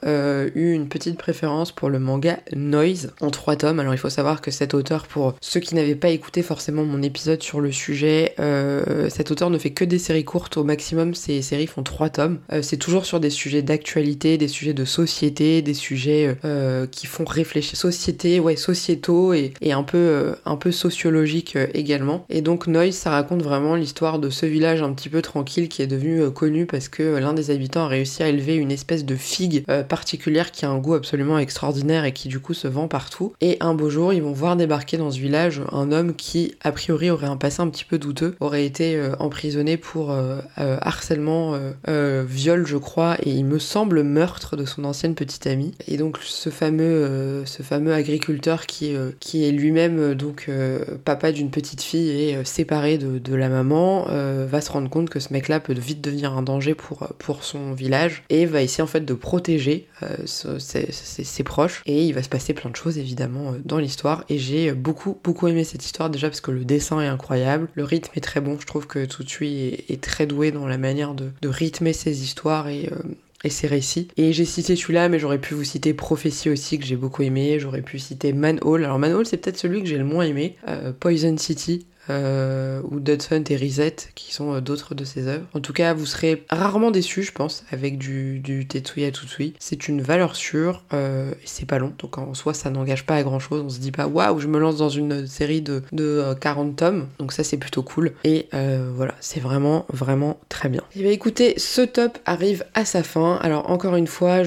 eu 0.54 0.72
une 0.72 0.88
petite 0.88 1.18
préférence 1.18 1.72
pour 1.72 1.88
le 1.88 1.98
manga 1.98 2.40
Noise 2.54 3.12
en 3.20 3.30
trois 3.30 3.56
tomes. 3.56 3.80
Alors 3.80 3.94
il 3.94 3.98
faut 3.98 4.10
savoir 4.10 4.40
que 4.40 4.50
cet 4.50 4.74
auteur, 4.74 5.06
pour 5.06 5.34
ceux 5.40 5.60
qui 5.60 5.74
n'avaient 5.74 5.94
pas 5.94 6.10
écouté 6.10 6.42
forcément 6.42 6.84
mon 6.84 7.02
épisode 7.02 7.42
sur 7.42 7.60
le 7.60 7.72
sujet, 7.72 8.34
cet 9.08 9.30
auteur 9.30 9.50
ne 9.50 9.58
fait 9.58 9.70
que 9.70 9.84
des 9.84 9.98
séries 9.98 10.24
courtes, 10.24 10.56
au 10.56 10.64
maximum 10.64 11.14
ces 11.14 11.42
séries 11.42 11.66
font 11.66 11.82
trois 11.82 12.08
tomes. 12.08 12.38
Euh, 12.52 12.62
c'est 12.62 12.76
toujours 12.76 13.04
sur 13.04 13.20
des 13.20 13.30
sujets 13.30 13.62
d'actualité, 13.62 14.38
des 14.38 14.48
sujets 14.48 14.74
de 14.74 14.84
société, 14.84 15.62
des 15.62 15.74
sujets 15.74 16.36
euh, 16.44 16.86
qui 16.86 17.06
font 17.06 17.24
réfléchir, 17.24 17.76
société, 17.76 18.40
ouais, 18.40 18.56
sociétaux 18.56 19.32
et, 19.32 19.52
un 19.70 19.82
peu, 19.82 20.34
un 20.44 20.56
peu 20.56 20.72
sociologique 20.72 21.56
également. 21.74 22.24
Et 22.28 22.42
donc 22.42 22.66
Noise, 22.66 22.94
ça 22.94 23.10
raconte 23.10 23.42
vraiment 23.42 23.74
l'histoire 23.74 24.18
de 24.18 24.30
ce 24.30 24.46
village 24.46 24.82
un 24.82 24.92
petit 24.92 25.08
peu 25.08 25.22
tranquille 25.22 25.68
qui 25.68 25.82
est 25.82 25.86
devenu 25.86 26.30
connu 26.30 26.66
parce 26.66 26.88
que 26.88 27.16
l'un 27.18 27.32
des 27.32 27.50
habitants 27.50 27.84
a 27.84 27.88
réussi 27.88 28.22
à 28.22 28.28
élever 28.28 28.56
une 28.56 28.70
espèce 28.70 29.04
de 29.04 29.14
figue 29.14 29.64
particulière 29.88 30.50
qui 30.50 30.64
a 30.64 30.70
un 30.70 30.78
goût 30.78 30.94
absolument 30.94 31.38
extraordinaire 31.38 32.04
et 32.04 32.12
qui 32.12 32.28
du 32.28 32.40
coup 32.40 32.54
se 32.54 32.68
vend 32.68 32.88
partout. 32.88 33.32
Et 33.40 33.56
un 33.60 33.74
beau 33.74 33.90
jour, 33.90 34.12
ils 34.12 34.22
vont 34.22 34.32
voir 34.32 34.56
débarquer 34.56 34.96
dans 34.96 35.10
ce 35.10 35.18
village 35.18 35.62
un 35.72 35.92
homme 35.92 36.14
qui, 36.14 36.54
a 36.62 36.72
priori, 36.72 37.10
aurait 37.10 37.26
un 37.26 37.36
passé 37.36 37.60
un 37.60 37.68
petit 37.68 37.84
peu 37.84 37.98
douteux, 37.98 38.36
aurait 38.40 38.59
été 38.60 38.96
euh, 38.96 39.14
emprisonné 39.18 39.76
pour 39.76 40.10
euh, 40.10 40.40
euh, 40.58 40.78
harcèlement, 40.80 41.58
viol, 41.86 42.66
je 42.66 42.76
crois, 42.76 43.16
et 43.22 43.30
il 43.30 43.44
me 43.44 43.58
semble 43.58 44.02
meurtre 44.02 44.56
de 44.56 44.64
son 44.64 44.84
ancienne 44.84 45.14
petite 45.14 45.46
amie. 45.46 45.72
Et 45.88 45.96
donc 45.96 46.18
ce 46.22 46.50
fameux, 46.50 47.42
ce 47.44 47.62
fameux 47.62 47.92
agriculteur 47.92 48.66
qui, 48.66 48.94
qui 49.18 49.44
est 49.44 49.50
lui-même 49.50 50.14
donc 50.14 50.50
papa 51.04 51.32
d'une 51.32 51.50
petite 51.50 51.82
fille 51.82 52.10
et 52.10 52.44
séparé 52.44 52.98
de, 52.98 53.34
la 53.34 53.48
maman, 53.48 54.06
va 54.46 54.60
se 54.60 54.70
rendre 54.70 54.88
compte 54.88 55.10
que 55.10 55.20
ce 55.20 55.32
mec-là 55.32 55.60
peut 55.60 55.74
vite 55.74 56.00
devenir 56.00 56.32
un 56.32 56.42
danger 56.42 56.74
pour, 56.74 57.08
pour 57.18 57.44
son 57.44 57.72
village 57.72 58.22
et 58.28 58.46
va 58.46 58.62
essayer 58.62 58.82
en 58.82 58.88
fait 58.88 59.04
de 59.04 59.14
protéger 59.14 59.88
ses, 60.26 61.42
proches. 61.44 61.82
Et 61.86 62.04
il 62.04 62.12
va 62.12 62.22
se 62.22 62.28
passer 62.28 62.54
plein 62.54 62.70
de 62.70 62.76
choses 62.76 62.98
évidemment 62.98 63.54
dans 63.64 63.78
l'histoire. 63.78 64.24
Et 64.28 64.38
j'ai 64.38 64.72
beaucoup 64.72 65.18
beaucoup 65.22 65.48
aimé 65.48 65.64
cette 65.64 65.84
histoire 65.84 66.10
déjà 66.10 66.28
parce 66.28 66.40
que 66.40 66.50
le 66.50 66.64
dessin 66.64 67.00
est 67.00 67.06
incroyable, 67.06 67.68
le 67.74 67.84
rythme 67.84 68.12
est 68.14 68.20
très 68.20 68.40
bon 68.40 68.49
je 68.58 68.66
trouve 68.66 68.86
que 68.86 69.04
Tutsui 69.04 69.64
est, 69.64 69.90
est 69.90 70.00
très 70.00 70.26
doué 70.26 70.50
dans 70.50 70.66
la 70.66 70.78
manière 70.78 71.14
de, 71.14 71.30
rythmer 71.44 71.92
ses 71.92 72.22
histoires 72.22 72.68
et, 72.68 72.88
euh, 72.90 72.96
et 73.44 73.50
ses 73.50 73.66
récits. 73.66 74.08
Et 74.16 74.32
j'ai 74.32 74.44
cité 74.44 74.76
celui-là, 74.76 75.08
mais 75.08 75.18
j'aurais 75.18 75.38
pu 75.38 75.54
vous 75.54 75.64
citer 75.64 75.94
Prophétie 75.94 76.50
aussi, 76.50 76.78
que 76.78 76.84
j'ai 76.84 76.96
beaucoup 76.96 77.22
aimé. 77.22 77.58
J'aurais 77.58 77.82
pu 77.82 77.98
citer 77.98 78.32
Manhole. 78.32 78.84
Alors 78.84 78.98
Manhole, 78.98 79.26
c'est 79.26 79.36
peut-être 79.38 79.58
celui 79.58 79.82
que 79.82 79.88
j'ai 79.88 79.98
le 79.98 80.04
moins 80.04 80.24
aimé. 80.24 80.56
Euh, 80.68 80.92
Poison 80.98 81.36
City, 81.38 81.86
euh, 82.10 82.82
ou 82.90 82.96
Hunt 82.96 83.44
et 83.48 83.56
Reset, 83.56 83.96
qui 84.14 84.34
sont 84.34 84.54
euh, 84.54 84.60
d'autres 84.60 84.94
de 84.94 85.04
ses 85.04 85.28
œuvres. 85.28 85.46
En 85.54 85.60
tout 85.60 85.72
cas, 85.72 85.94
vous 85.94 86.06
serez 86.06 86.44
rarement 86.50 86.90
déçus, 86.90 87.22
je 87.22 87.32
pense, 87.32 87.64
avec 87.70 87.98
du, 87.98 88.40
du 88.40 88.66
Tetsuya 88.66 89.10
Tutsui. 89.12 89.54
C'est 89.58 89.88
une 89.88 90.02
valeur 90.02 90.36
sûre, 90.36 90.82
euh, 90.92 91.30
et 91.30 91.46
c'est 91.46 91.66
pas 91.66 91.78
long, 91.78 91.92
donc 91.98 92.18
en 92.18 92.34
soi, 92.34 92.52
ça 92.52 92.70
n'engage 92.70 93.06
pas 93.06 93.16
à 93.16 93.22
grand 93.22 93.38
chose. 93.38 93.62
On 93.64 93.68
se 93.68 93.78
dit 93.78 93.92
pas, 93.92 94.06
waouh, 94.06 94.40
je 94.40 94.48
me 94.48 94.58
lance 94.58 94.76
dans 94.76 94.88
une 94.88 95.26
série 95.26 95.62
de, 95.62 95.82
de 95.92 96.34
40 96.40 96.76
tomes, 96.76 97.06
donc 97.18 97.32
ça, 97.32 97.44
c'est 97.44 97.56
plutôt 97.56 97.82
cool. 97.82 98.12
Et 98.24 98.48
voilà, 98.52 99.14
c'est 99.20 99.40
vraiment, 99.40 99.86
vraiment 99.92 100.38
très 100.48 100.68
bien. 100.68 100.82
Et 100.94 101.00
eh 101.00 101.02
bien 101.02 101.12
écoutez, 101.12 101.54
ce 101.58 101.82
top 101.82 102.18
arrive 102.26 102.64
à 102.74 102.84
sa 102.84 103.02
fin. 103.02 103.38
Alors, 103.42 103.70
encore 103.70 103.96
une 103.96 104.06
fois, 104.06 104.42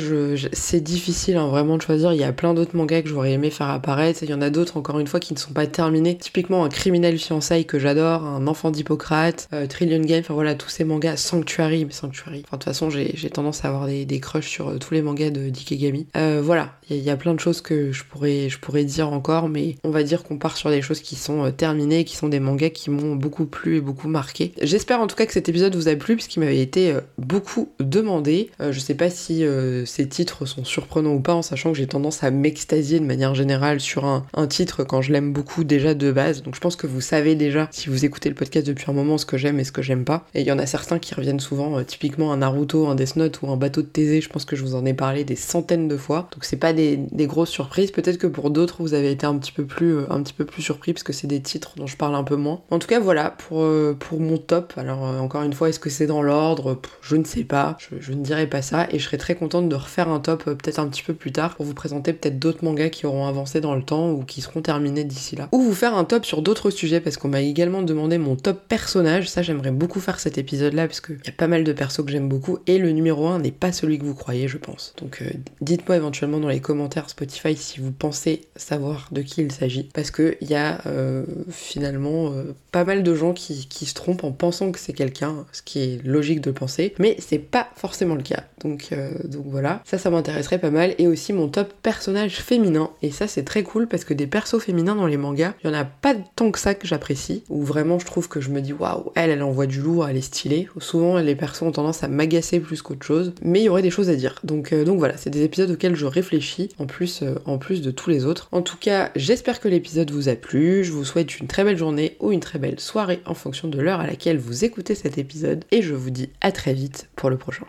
c'est 0.51 0.81
difficile 0.81 1.37
hein, 1.37 1.47
vraiment 1.47 1.77
de 1.77 1.81
choisir. 1.81 2.13
Il 2.13 2.19
y 2.19 2.23
a 2.23 2.33
plein 2.33 2.53
d'autres 2.53 2.75
mangas 2.75 3.03
que 3.03 3.09
j'aurais 3.09 3.31
aimé 3.31 3.49
faire 3.49 3.69
apparaître, 3.69 4.23
il 4.23 4.29
y 4.29 4.33
en 4.33 4.41
a 4.41 4.49
d'autres, 4.49 4.77
encore 4.77 4.99
une 4.99 5.07
fois, 5.07 5.19
qui 5.19 5.33
ne 5.33 5.39
sont 5.39 5.53
pas 5.53 5.67
terminés. 5.67 6.17
Typiquement, 6.17 6.65
un 6.65 6.69
criminel 6.69 7.17
fiancé 7.17 7.52
que 7.61 7.77
j'adore, 7.77 8.23
Un 8.23 8.47
enfant 8.47 8.71
d'Hippocrate, 8.71 9.47
euh, 9.53 9.67
Trillion 9.67 10.01
Game, 10.01 10.21
enfin 10.21 10.33
voilà, 10.33 10.55
tous 10.55 10.69
ces 10.69 10.83
mangas, 10.83 11.17
Sanctuary, 11.17 11.85
mais 11.85 11.93
Sanctuary. 11.93 12.43
Enfin, 12.45 12.57
de 12.57 12.63
toute 12.63 12.63
façon, 12.63 12.89
j'ai 12.89 13.29
tendance 13.29 13.63
à 13.63 13.67
avoir 13.67 13.85
des, 13.85 14.05
des 14.05 14.19
crushs 14.19 14.49
sur 14.49 14.69
euh, 14.69 14.77
tous 14.77 14.93
les 14.93 15.01
mangas 15.01 15.29
de 15.29 15.49
Dikegami. 15.49 16.07
Euh, 16.17 16.41
voilà, 16.43 16.79
il 16.89 16.97
y, 16.97 17.09
a 17.09 17.15
plein 17.15 17.33
de 17.33 17.39
choses 17.39 17.61
que 17.61 17.91
je 17.91 18.03
pourrais, 18.03 18.49
je 18.49 18.59
pourrais 18.59 18.83
dire 18.83 19.13
encore, 19.13 19.49
mais 19.49 19.75
on 19.83 19.91
va 19.91 20.03
dire 20.03 20.23
qu'on 20.23 20.37
part 20.37 20.57
sur 20.57 20.71
des 20.71 20.81
choses 20.81 21.01
qui 21.01 21.15
sont 21.15 21.51
terminées, 21.51 22.03
qui 22.03 22.15
sont 22.15 22.27
des 22.27 22.39
mangas 22.39 22.71
qui 22.71 22.89
m'ont 22.89 23.15
beaucoup 23.15 23.45
plu 23.45 23.77
et 23.77 23.81
beaucoup 23.81 24.07
marqué. 24.07 24.53
J'espère 24.61 24.99
en 24.99 25.07
tout 25.07 25.15
cas 25.15 25.25
que 25.27 25.33
cet 25.33 25.47
épisode 25.47 25.75
vous 25.75 25.87
a 25.87 25.95
plu, 25.95 26.15
puisqu'il 26.15 26.39
m'avait 26.39 26.59
été 26.59 26.95
beaucoup 27.17 27.69
demandé. 27.79 28.49
je 28.59 28.79
sais 28.79 28.95
pas 28.95 29.09
si 29.09 29.45
ces 29.85 30.09
titres 30.09 30.45
sont 30.45 30.65
surprenants 30.65 31.13
ou 31.13 31.19
pas, 31.19 31.33
en 31.33 31.41
sachant 31.41 31.71
que 31.71 31.77
j'ai 31.77 31.87
tendance 31.87 32.23
à 32.23 32.31
m'extasier 32.31 32.99
de 32.99 33.05
manière 33.05 33.35
générale 33.35 33.79
sur 33.79 34.05
un, 34.05 34.25
un 34.33 34.47
titre 34.47 34.83
quand 34.83 35.01
je 35.01 35.11
l'aime 35.11 35.33
beaucoup 35.33 35.63
déjà 35.63 35.93
de 35.93 36.11
base. 36.11 36.41
Donc 36.41 36.55
je 36.55 36.59
pense 36.59 36.75
que 36.75 36.87
vous 36.87 37.01
savez 37.01 37.35
déjà, 37.43 37.67
si 37.71 37.89
vous 37.89 38.05
écoutez 38.05 38.29
le 38.29 38.35
podcast 38.35 38.65
depuis 38.65 38.85
un 38.87 38.93
moment, 38.93 39.17
ce 39.17 39.25
que 39.25 39.37
j'aime 39.37 39.59
et 39.59 39.63
ce 39.63 39.71
que 39.71 39.81
j'aime 39.81 40.05
pas. 40.05 40.25
Et 40.33 40.41
il 40.41 40.47
y 40.47 40.51
en 40.51 40.59
a 40.59 40.65
certains 40.65 40.99
qui 40.99 41.13
reviennent 41.13 41.39
souvent, 41.39 41.77
euh, 41.77 41.83
typiquement 41.83 42.31
un 42.31 42.37
Naruto, 42.37 42.87
un 42.87 42.95
Death 42.95 43.15
Note 43.15 43.41
ou 43.41 43.49
un 43.49 43.57
bateau 43.57 43.81
de 43.81 43.87
Thésée, 43.87 44.21
je 44.21 44.29
pense 44.29 44.45
que 44.45 44.55
je 44.55 44.63
vous 44.63 44.75
en 44.75 44.85
ai 44.85 44.93
parlé 44.93 45.23
des 45.23 45.35
centaines 45.35 45.87
de 45.87 45.97
fois. 45.97 46.27
Donc 46.31 46.45
c'est 46.45 46.57
pas 46.57 46.73
des, 46.73 46.99
grosses 47.27 47.49
surprises. 47.49 47.91
Peut-être 47.91 48.17
que 48.17 48.27
pour 48.27 48.49
d'autres, 48.49 48.81
vous 48.81 48.93
avez 48.93 49.11
été 49.11 49.25
un 49.25 49.37
petit 49.37 49.51
peu 49.51 49.65
plus, 49.65 49.97
euh, 49.97 50.05
un 50.09 50.21
petit 50.21 50.33
peu 50.33 50.45
plus 50.45 50.61
surpris 50.61 50.93
parce 50.93 51.03
que 51.03 51.13
c'est 51.13 51.27
des 51.27 51.41
titres 51.41 51.73
dont 51.77 51.87
je 51.87 51.97
parle 51.97 52.15
un 52.15 52.23
peu 52.23 52.35
moins. 52.35 52.61
En 52.69 52.79
tout 52.79 52.87
cas, 52.87 52.99
voilà 52.99 53.31
pour, 53.31 53.61
euh, 53.61 53.97
mon 54.19 54.37
top. 54.37 54.73
Alors 54.77 55.01
encore 55.01 55.41
une 55.41 55.53
fois, 55.53 55.69
est-ce 55.69 55.79
que 55.79 55.89
c'est 55.89 56.05
dans 56.05 56.21
l'ordre? 56.21 56.79
Je 57.01 57.15
ne 57.15 57.23
sais 57.23 57.43
pas. 57.43 57.77
Je, 57.99 58.11
ne 58.11 58.23
dirai 58.23 58.47
pas 58.47 58.61
ça. 58.61 58.87
Et 58.91 58.99
je 58.99 59.05
serais 59.05 59.17
très 59.17 59.35
contente 59.35 59.69
de 59.69 59.75
refaire 59.75 60.09
un 60.09 60.19
top 60.19 60.43
peut-être 60.43 60.79
un 60.79 60.87
petit 60.87 61.03
peu 61.03 61.13
plus 61.13 61.31
tard 61.31 61.55
pour 61.55 61.65
vous 61.65 61.73
présenter 61.73 62.13
peut-être 62.13 62.37
d'autres 62.37 62.63
mangas 62.63 62.89
qui 62.89 63.05
auront 63.05 63.25
avancé 63.25 63.59
dans 63.59 63.75
le 63.75 63.83
temps 63.83 64.11
ou 64.11 64.23
qui 64.23 64.41
seront 64.41 64.61
terminés 64.61 65.03
d'ici 65.03 65.35
là. 65.35 65.49
Ou 65.51 65.61
vous 65.61 65.73
faire 65.73 65.95
un 65.95 66.03
top 66.03 66.25
sur 66.25 66.41
d'autres 66.41 66.69
sujets 66.69 66.99
parce 66.99 67.17
qu'on 67.23 67.29
m'a 67.29 67.41
également 67.41 67.83
demandé 67.83 68.17
mon 68.17 68.35
top 68.35 68.67
personnage. 68.67 69.29
Ça, 69.29 69.41
j'aimerais 69.41 69.71
beaucoup 69.71 70.01
faire 70.01 70.19
cet 70.19 70.37
épisode-là 70.37 70.87
parce 70.87 70.99
qu'il 70.99 71.15
y 71.25 71.29
a 71.29 71.31
pas 71.31 71.47
mal 71.47 71.63
de 71.63 71.71
persos 71.71 72.03
que 72.03 72.11
j'aime 72.11 72.27
beaucoup. 72.27 72.59
Et 72.67 72.77
le 72.77 72.91
numéro 72.91 73.27
1 73.27 73.39
n'est 73.39 73.51
pas 73.51 73.71
celui 73.71 73.97
que 73.97 74.03
vous 74.03 74.13
croyez, 74.13 74.49
je 74.49 74.57
pense. 74.57 74.93
Donc 75.01 75.21
euh, 75.21 75.29
dites-moi 75.61 75.95
éventuellement 75.95 76.41
dans 76.41 76.49
les 76.49 76.59
commentaires 76.59 77.09
Spotify 77.09 77.55
si 77.55 77.79
vous 77.79 77.93
pensez 77.93 78.41
savoir 78.57 79.07
de 79.13 79.21
qui 79.21 79.41
il 79.41 79.53
s'agit. 79.53 79.89
Parce 79.93 80.11
qu'il 80.11 80.35
y 80.41 80.53
a 80.53 80.81
euh, 80.85 81.23
finalement 81.49 82.33
euh, 82.33 82.53
pas 82.73 82.83
mal 82.83 83.03
de 83.03 83.15
gens 83.15 83.31
qui, 83.31 83.55
se 83.55 83.93
trompent 83.93 84.25
en 84.25 84.33
pensant 84.33 84.73
que 84.73 84.79
c'est 84.79 84.91
quelqu'un, 84.91 85.45
ce 85.53 85.61
qui 85.61 85.79
est 85.79 86.05
logique 86.05 86.41
de 86.41 86.51
penser. 86.51 86.93
Mais 86.99 87.15
c'est 87.19 87.39
pas 87.39 87.69
forcément 87.77 88.15
le 88.15 88.23
cas. 88.23 88.43
Donc, 88.61 88.89
donc 89.25 89.45
voilà. 89.45 89.81
Ça, 89.85 89.97
ça 89.97 90.09
m'intéresserait 90.09 90.59
pas 90.59 90.71
mal. 90.71 90.93
Et 90.97 91.07
aussi 91.07 91.31
mon 91.31 91.47
top 91.47 91.73
personnage 91.81 92.35
féminin. 92.41 92.89
Et 93.01 93.11
ça, 93.11 93.27
c'est 93.27 93.43
très 93.43 93.63
cool 93.63 93.87
parce 93.87 94.03
que 94.03 94.13
des 94.13 94.27
persos 94.27 94.61
féminins 94.61 94.95
dans 94.95 95.07
les 95.07 95.17
mangas, 95.17 95.53
il 95.63 95.67
y 95.67 95.69
en 95.69 95.73
a 95.73 95.85
pas 95.85 96.15
tant 96.35 96.51
que 96.51 96.59
ça 96.59 96.75
que 96.75 96.85
j'apprécie 96.87 97.12
où 97.49 97.63
vraiment 97.63 97.99
je 97.99 98.05
trouve 98.05 98.27
que 98.27 98.41
je 98.41 98.49
me 98.49 98.61
dis 98.61 98.73
waouh, 98.73 99.11
elle, 99.15 99.29
elle 99.29 99.43
envoie 99.43 99.65
du 99.65 99.81
lourd, 99.81 100.07
elle 100.07 100.17
est 100.17 100.21
stylée. 100.21 100.67
Souvent, 100.79 101.17
les 101.19 101.35
personnes 101.35 101.67
ont 101.67 101.71
tendance 101.71 102.03
à 102.03 102.07
m'agacer 102.07 102.59
plus 102.59 102.81
qu'autre 102.81 103.05
chose, 103.05 103.33
mais 103.41 103.61
il 103.61 103.63
y 103.63 103.69
aurait 103.69 103.81
des 103.81 103.89
choses 103.89 104.09
à 104.09 104.15
dire. 104.15 104.39
Donc, 104.43 104.73
euh, 104.73 104.83
donc 104.83 104.99
voilà, 104.99 105.17
c'est 105.17 105.29
des 105.29 105.43
épisodes 105.43 105.71
auxquels 105.71 105.95
je 105.95 106.05
réfléchis 106.05 106.69
en 106.79 106.85
plus, 106.85 107.21
euh, 107.21 107.35
en 107.45 107.57
plus 107.57 107.81
de 107.81 107.91
tous 107.91 108.09
les 108.09 108.25
autres. 108.25 108.47
En 108.51 108.61
tout 108.61 108.77
cas, 108.77 109.11
j'espère 109.15 109.59
que 109.59 109.67
l'épisode 109.67 110.11
vous 110.11 110.29
a 110.29 110.35
plu. 110.35 110.83
Je 110.83 110.91
vous 110.91 111.05
souhaite 111.05 111.39
une 111.39 111.47
très 111.47 111.63
belle 111.63 111.77
journée 111.77 112.17
ou 112.19 112.31
une 112.31 112.39
très 112.39 112.59
belle 112.59 112.79
soirée 112.79 113.21
en 113.25 113.33
fonction 113.33 113.67
de 113.67 113.79
l'heure 113.79 113.99
à 113.99 114.07
laquelle 114.07 114.37
vous 114.37 114.65
écoutez 114.65 114.95
cet 114.95 115.17
épisode, 115.17 115.63
et 115.71 115.81
je 115.81 115.93
vous 115.93 116.09
dis 116.09 116.29
à 116.41 116.51
très 116.51 116.73
vite 116.73 117.09
pour 117.15 117.29
le 117.29 117.37
prochain. 117.37 117.65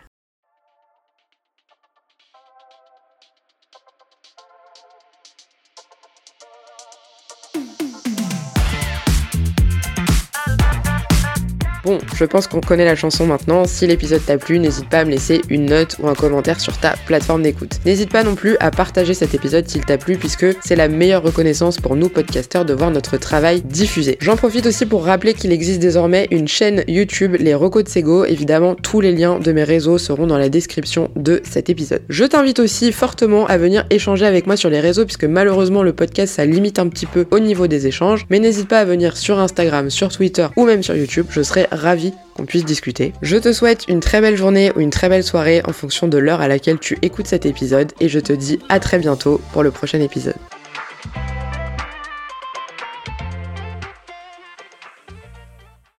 Bon, 11.85 11.99
je 12.15 12.25
pense 12.25 12.47
qu'on 12.47 12.61
connaît 12.61 12.83
la 12.83 12.95
chanson 12.95 13.27
maintenant. 13.27 13.65
Si 13.65 13.85
l'épisode 13.85 14.25
t'a 14.25 14.39
plu, 14.39 14.57
n'hésite 14.57 14.89
pas 14.89 15.01
à 15.01 15.05
me 15.05 15.11
laisser 15.11 15.41
une 15.49 15.67
note 15.67 15.97
ou 15.99 16.07
un 16.07 16.15
commentaire 16.15 16.59
sur 16.59 16.75
ta 16.79 16.95
plateforme 17.05 17.43
d'écoute. 17.43 17.73
N'hésite 17.85 18.11
pas 18.11 18.23
non 18.23 18.33
plus 18.33 18.57
à 18.59 18.71
partager 18.71 19.13
cet 19.13 19.35
épisode 19.35 19.69
s'il 19.69 19.85
t'a 19.85 19.99
plu 19.99 20.17
puisque 20.17 20.47
c'est 20.63 20.75
la 20.75 20.87
meilleure 20.87 21.21
reconnaissance 21.21 21.79
pour 21.79 21.95
nous 21.95 22.09
podcasteurs 22.09 22.65
de 22.65 22.73
voir 22.73 22.89
notre 22.89 23.17
travail 23.17 23.61
diffusé. 23.61 24.17
J'en 24.19 24.35
profite 24.35 24.65
aussi 24.65 24.87
pour 24.87 25.05
rappeler 25.05 25.35
qu'il 25.35 25.51
existe 25.51 25.79
désormais 25.79 26.27
une 26.31 26.47
chaîne 26.47 26.83
YouTube 26.87 27.35
Les 27.39 27.53
Recos 27.53 27.83
de 27.83 27.89
Sego. 27.89 28.25
Évidemment, 28.25 28.73
tous 28.73 28.99
les 28.99 29.11
liens 29.11 29.37
de 29.37 29.51
mes 29.51 29.63
réseaux 29.63 29.99
seront 29.99 30.25
dans 30.25 30.39
la 30.39 30.49
description 30.49 31.11
de 31.15 31.39
cet 31.43 31.69
épisode. 31.69 32.01
Je 32.09 32.25
t'invite 32.25 32.57
aussi 32.57 32.93
fortement 32.93 33.45
à 33.45 33.59
venir 33.59 33.85
échanger 33.91 34.25
avec 34.25 34.47
moi 34.47 34.57
sur 34.57 34.71
les 34.71 34.79
réseaux 34.79 35.05
puisque 35.05 35.25
malheureusement 35.25 35.83
le 35.83 35.93
podcast 35.93 36.33
ça 36.33 36.45
limite 36.45 36.79
un 36.79 36.87
petit 36.87 37.05
peu 37.05 37.27
au 37.29 37.37
niveau 37.37 37.67
des 37.67 37.85
échanges, 37.85 38.25
mais 38.31 38.39
n'hésite 38.39 38.69
pas 38.69 38.79
à 38.79 38.85
venir 38.85 39.17
sur 39.17 39.37
Instagram, 39.37 39.91
sur 39.91 40.09
Twitter 40.09 40.47
ou 40.57 40.65
même 40.65 40.81
sur 40.81 40.95
YouTube, 40.95 41.27
je 41.29 41.43
serai 41.43 41.67
ravie 41.75 42.13
qu'on 42.35 42.45
puisse 42.45 42.65
discuter. 42.65 43.13
Je 43.21 43.37
te 43.37 43.53
souhaite 43.53 43.85
une 43.87 43.99
très 43.99 44.21
belle 44.21 44.35
journée 44.35 44.71
ou 44.75 44.79
une 44.79 44.89
très 44.89 45.09
belle 45.09 45.23
soirée 45.23 45.61
en 45.65 45.73
fonction 45.73 46.07
de 46.07 46.17
l'heure 46.17 46.41
à 46.41 46.47
laquelle 46.47 46.79
tu 46.79 46.97
écoutes 47.01 47.27
cet 47.27 47.45
épisode 47.45 47.93
et 47.99 48.09
je 48.09 48.19
te 48.19 48.33
dis 48.33 48.59
à 48.69 48.79
très 48.79 48.99
bientôt 48.99 49.39
pour 49.53 49.63
le 49.63 49.71
prochain 49.71 50.01
épisode. 50.01 50.35